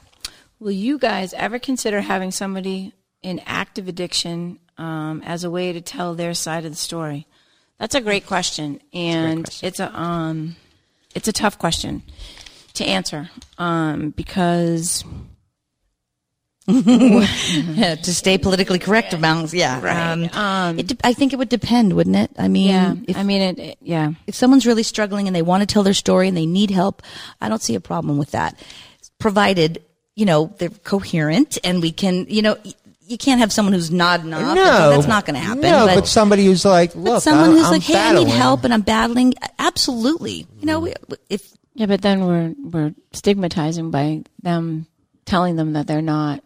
[0.59, 2.93] Will you guys ever consider having somebody
[3.23, 7.27] in active addiction um, as a way to tell their side of the story?
[7.79, 10.57] That's a great question, and it's a um,
[11.15, 12.03] it's a tough question
[12.75, 15.05] to answer um, because
[16.67, 19.81] to stay politically correct about, yeah.
[19.83, 20.35] Right.
[20.35, 22.31] Um, it de- I think it would depend, wouldn't it?
[22.39, 24.13] I mean, yeah, if, I mean it, it- yeah.
[24.27, 27.03] if someone's really struggling and they want to tell their story and they need help,
[27.41, 28.59] I don't see a problem with that.
[29.19, 29.83] Provided,
[30.15, 32.57] you know, they're coherent and we can, you know,
[33.07, 34.55] you can't have someone who's nodding off.
[34.57, 35.61] No, That's not going to happen.
[35.61, 38.13] No, but, but, somebody who's like, but look, someone I'm, who's I'm like, hey, I
[38.15, 39.35] need help and I'm battling.
[39.59, 40.47] Absolutely.
[40.61, 40.89] You know,
[41.29, 44.87] if, Yeah, but then we're we're stigmatizing by them
[45.27, 46.43] telling them that they're not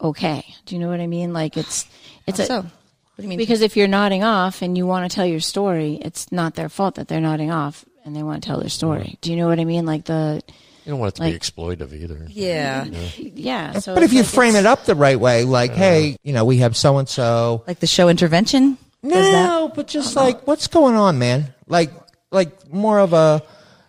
[0.00, 0.44] okay.
[0.66, 1.32] Do you know what I mean?
[1.32, 1.86] Like it's
[2.26, 2.70] it's a, so, what
[3.16, 3.38] do you mean?
[3.38, 6.68] because if you're nodding off and you want to tell your story, it's not their
[6.68, 9.18] fault that they're nodding off and they want to tell their story.
[9.20, 9.84] Do you know what I mean?
[9.86, 10.42] Like the
[10.84, 12.26] You don't want it to Like- be exploitative either.
[12.30, 12.84] yeah.
[13.16, 13.78] yeah.
[13.80, 16.32] So But if it's you like frame it up the right way, like, hey, you
[16.32, 17.64] know, we have so and so.
[17.66, 18.78] Like the show intervention?
[19.02, 19.46] Does that?
[19.46, 21.54] No, but just oh, like, what's going on, man?
[21.68, 21.90] Like,
[22.32, 23.42] like more of a,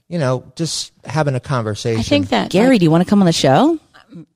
[0.08, 2.00] you know, just having a conversation.
[2.00, 3.80] I think that Gary, do you want to come on the show?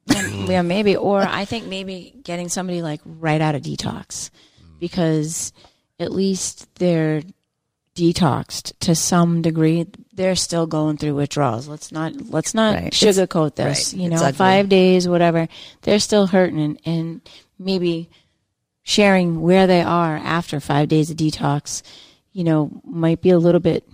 [0.06, 0.96] Yeah, yeah, maybe.
[0.96, 4.30] Or I think maybe getting somebody like right out of detox
[4.80, 5.54] because
[6.00, 7.22] at least they're
[7.96, 9.86] detoxed to some degree.
[10.14, 11.68] They're still going through withdrawals.
[11.68, 12.88] Let's not let's not Right.
[12.88, 13.94] It's- sugarcoat this.
[13.94, 14.02] right.
[14.02, 15.48] You know, five days, whatever.
[15.82, 17.22] They're still hurting, and, and
[17.60, 18.10] maybe
[18.84, 21.82] sharing where they are after five days of detox.
[22.34, 23.88] You know, might be a little bit.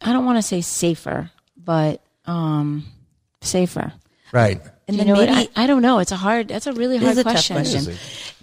[0.00, 2.86] I don't want to say safer, but um,
[3.42, 3.92] safer.
[4.32, 4.60] Right.
[4.88, 5.28] And you then know what?
[5.28, 6.00] maybe I, I don't know.
[6.00, 6.48] It's a hard.
[6.48, 7.56] That's a really hard a question.
[7.56, 7.94] question.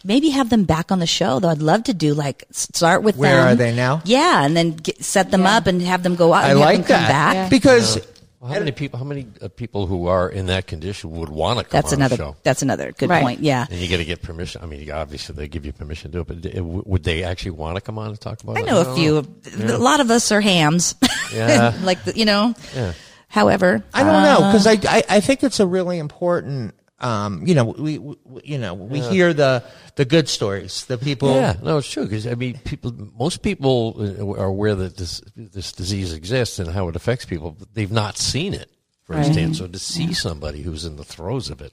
[0.06, 1.50] Maybe have them back on the show, though.
[1.50, 3.48] I'd love to do like start with Where them.
[3.48, 4.02] are they now?
[4.06, 5.58] Yeah, and then get, set them Yeah.
[5.58, 6.46] up and have them go out.
[6.46, 7.34] I and like them come that back.
[7.36, 7.50] Yeah.
[7.50, 8.00] because
[8.40, 8.98] Well, how many people?
[8.98, 12.00] How many uh, people who are in that condition would want to come That's on
[12.00, 12.16] another.
[12.16, 12.36] the show?
[12.44, 13.22] That's another good Right.
[13.22, 13.42] point.
[13.42, 14.62] Yeah, And you got to get permission.
[14.64, 17.26] I mean, obviously they give you permission to do it, but d- w- would they
[17.26, 18.60] actually want to come on and talk about it?
[18.60, 18.66] I it?
[18.68, 19.76] know a don't few.
[19.76, 20.96] A lot of us are hams.
[21.34, 21.78] Yeah.
[21.84, 22.56] like the, you know.
[22.74, 22.94] Yeah.
[23.30, 26.74] However, I don't know uh, because I, I I think it's a really important.
[27.02, 29.64] Um, you know, we, we you know we hear the
[29.96, 31.34] the good stories, the people.
[31.34, 32.92] Yeah, no, it's true because I mean, people.
[33.18, 37.52] Most people uh, are aware that this this disease exists and how it affects people,
[37.58, 38.70] but they've not seen it
[39.06, 39.56] firsthand.
[39.56, 41.72] So to see somebody who's in the throes of it,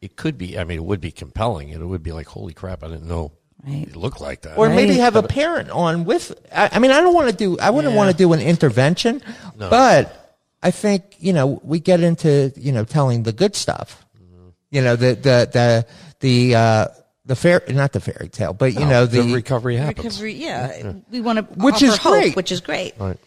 [0.00, 0.58] it could be.
[0.58, 1.72] I mean, it would be compelling.
[1.72, 2.84] And it would be like, holy crap!
[2.84, 3.32] I didn't know
[3.66, 3.88] Right.
[3.88, 4.56] it looked like that.
[4.56, 6.32] Or maybe have a parent on with.
[6.54, 7.58] I, I mean, I don't want to do.
[7.58, 9.20] I wouldn't want to do an intervention,
[9.58, 10.19] but
[10.62, 14.04] I think you know we get into you know telling the good stuff.
[14.70, 15.86] You know the the the
[16.20, 16.86] the uh,
[17.24, 20.20] the fair not the fairy tale, but you know the, the, recovery happens.
[20.22, 20.92] Recovery, yeah.
[21.10, 22.36] We want to Which offer is hope, great.
[22.36, 22.94] which is great.
[22.98, 23.18] Right.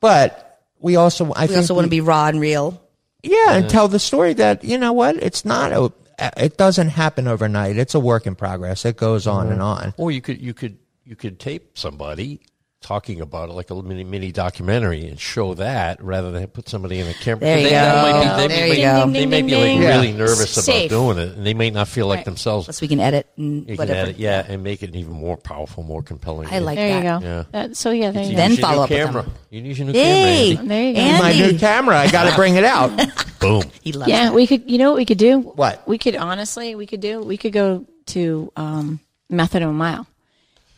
[0.00, 2.80] but we also I We think also want to be raw and real.
[3.22, 5.92] yeah, and tell the story that you know what it's not a
[6.36, 7.78] it doesn't happen overnight.
[7.78, 8.84] It's a work in progress.
[8.84, 9.94] It goes on and on.
[9.96, 12.40] Or you could you could you could tape somebody
[12.80, 16.98] talking about it like a mini mini documentary and show that rather than put somebody
[16.98, 17.40] in a camera.
[17.40, 17.76] There you they, go.
[18.02, 19.10] Might be, they, There you may, go.
[19.10, 20.16] they may be like Ding, ding, ding, really ding.
[20.18, 22.24] nervous about doing it, and they may not feel like Right.
[22.24, 22.66] themselves.
[22.66, 23.98] Plus, we can edit and You whatever.
[24.00, 26.48] add it, yeah, and make it even more powerful, more compelling.
[26.50, 27.20] I like There you that.
[27.20, 27.26] go.
[27.26, 27.44] Yeah.
[27.52, 28.36] That, so yeah, there you You.
[28.36, 29.22] Then use follow new up with camera.
[29.24, 29.32] them.
[29.50, 30.68] You use your new Hey, camera.
[30.68, 31.18] There you go.
[31.18, 32.90] My new camera, I got to bring it out.
[33.40, 33.62] Boom.
[33.82, 34.34] He loves Yeah, it.
[34.34, 34.70] we could.
[34.70, 35.40] You know what we could do?
[35.40, 35.86] What?
[35.86, 37.20] we could honestly, we could do.
[37.22, 39.00] We could go to um,
[39.30, 40.06] Methadone Mile,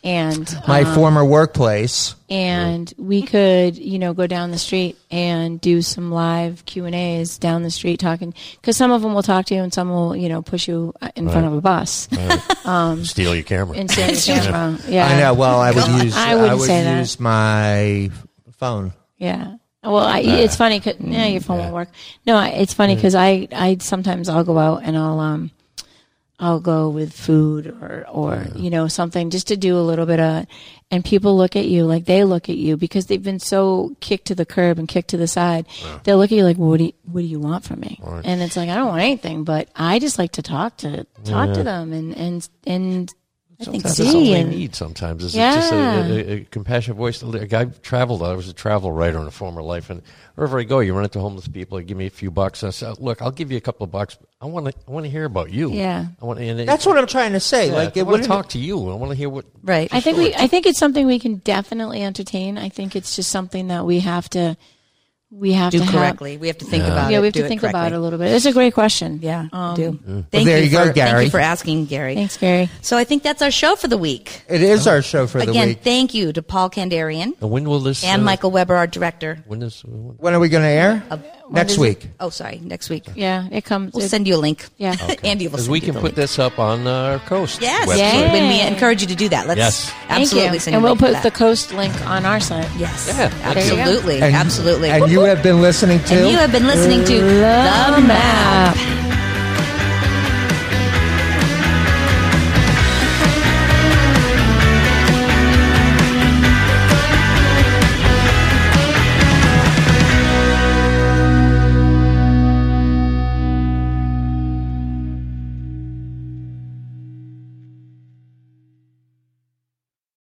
[0.04, 2.14] and My um, former workplace.
[2.28, 6.94] and we could, you know, go down the street and do some live Q and
[6.94, 8.34] A's down the street talking.
[8.60, 10.92] Because some of them will talk to you, and some will, you know, push you
[11.00, 12.08] uh, in front of a bus
[13.08, 13.76] Steal your camera.
[13.76, 14.78] and steal your camera.
[14.88, 15.34] Yeah, I know.
[15.34, 16.16] Well, I would use.
[16.16, 17.20] I wouldn't would say that.
[17.20, 18.10] my
[18.56, 18.92] phone.
[19.18, 19.56] Yeah.
[19.84, 20.78] Well, I, it's funny.
[20.80, 21.88] Cause, yeah, your phone won't work.
[22.24, 25.50] No, it's funny because I, I sometimes I'll go out and I'll, um,
[26.42, 30.18] I'll go with food or, or, you know, something just to do a little bit
[30.18, 30.46] of,
[30.90, 34.26] and people look at you like they look at you because they've been so kicked
[34.26, 35.66] to the curb and kicked to the side.
[36.02, 38.00] They'll look at you like, well, what do you, what do you want from me?
[38.24, 41.54] And it's like, I don't want anything, but I just like to talk to, talk
[41.54, 43.14] to them and, and, and
[43.60, 44.06] I think That's so.
[44.06, 45.22] all they need sometimes.
[45.22, 47.22] Is just a, a, a compassionate voice.
[47.22, 48.22] Like I traveled.
[48.22, 50.02] I was a travel writer in a former life, and
[50.34, 51.78] wherever I go, you run into homeless people.
[51.78, 52.62] They give me a few bucks.
[52.62, 54.18] And I say, "Look, I'll give you a couple of bucks.
[54.40, 54.72] I want to.
[54.88, 55.70] I want to hear about you.
[55.70, 56.06] Yeah.
[56.20, 56.40] I want.
[56.40, 57.68] And it- That's what I'm trying to say.
[57.68, 58.90] yeah, like I want to talk to you.
[58.90, 59.44] I want to hear what.
[59.62, 59.88] Right.
[59.94, 60.34] I think we.
[60.34, 62.58] I think it's something we can definitely entertain.
[62.58, 64.56] I think it's just something that we have to.
[65.34, 66.36] We have do to have- correctly.
[66.36, 67.14] We have to think about it.
[67.14, 68.32] yeah, we have do to think about it a little bit.
[68.32, 69.18] It's a great question.
[69.22, 69.98] Yeah, Um, do.
[70.06, 72.14] Well, Thank there you go, for, Thank you for asking, Gary.
[72.14, 72.68] Thanks, Gary.
[72.82, 74.42] So I think that's our show for the week.
[74.48, 75.56] It is our show for the week.
[75.56, 78.04] Again, thank you to Paul Kandarian And when will this?
[78.04, 79.42] and uh, Michael Weber, our director.
[79.46, 79.82] When is?
[79.84, 81.02] When, When are we going to air?
[81.54, 82.08] Next is week.
[82.20, 83.04] Oh, sorry, next week.
[83.14, 83.92] Yeah, it comes.
[83.94, 84.66] We'll it- send you a link.
[84.78, 84.96] Yeah.
[85.24, 86.14] Andy will Because we can put link.
[86.16, 87.60] this up on our coast.
[87.60, 88.32] Yes, website.
[88.32, 89.46] When we encourage you to do that.
[89.46, 89.90] Let's Yes.
[90.08, 90.58] Thank absolutely you.
[90.60, 92.68] send and we'll put the coast link on our site.
[92.78, 93.76] Yes, Yeah, there you go.
[93.78, 94.90] absolutely, And- absolutely.
[94.90, 96.14] And you have been listening to.
[96.14, 99.11] And you have been listening to The The Map.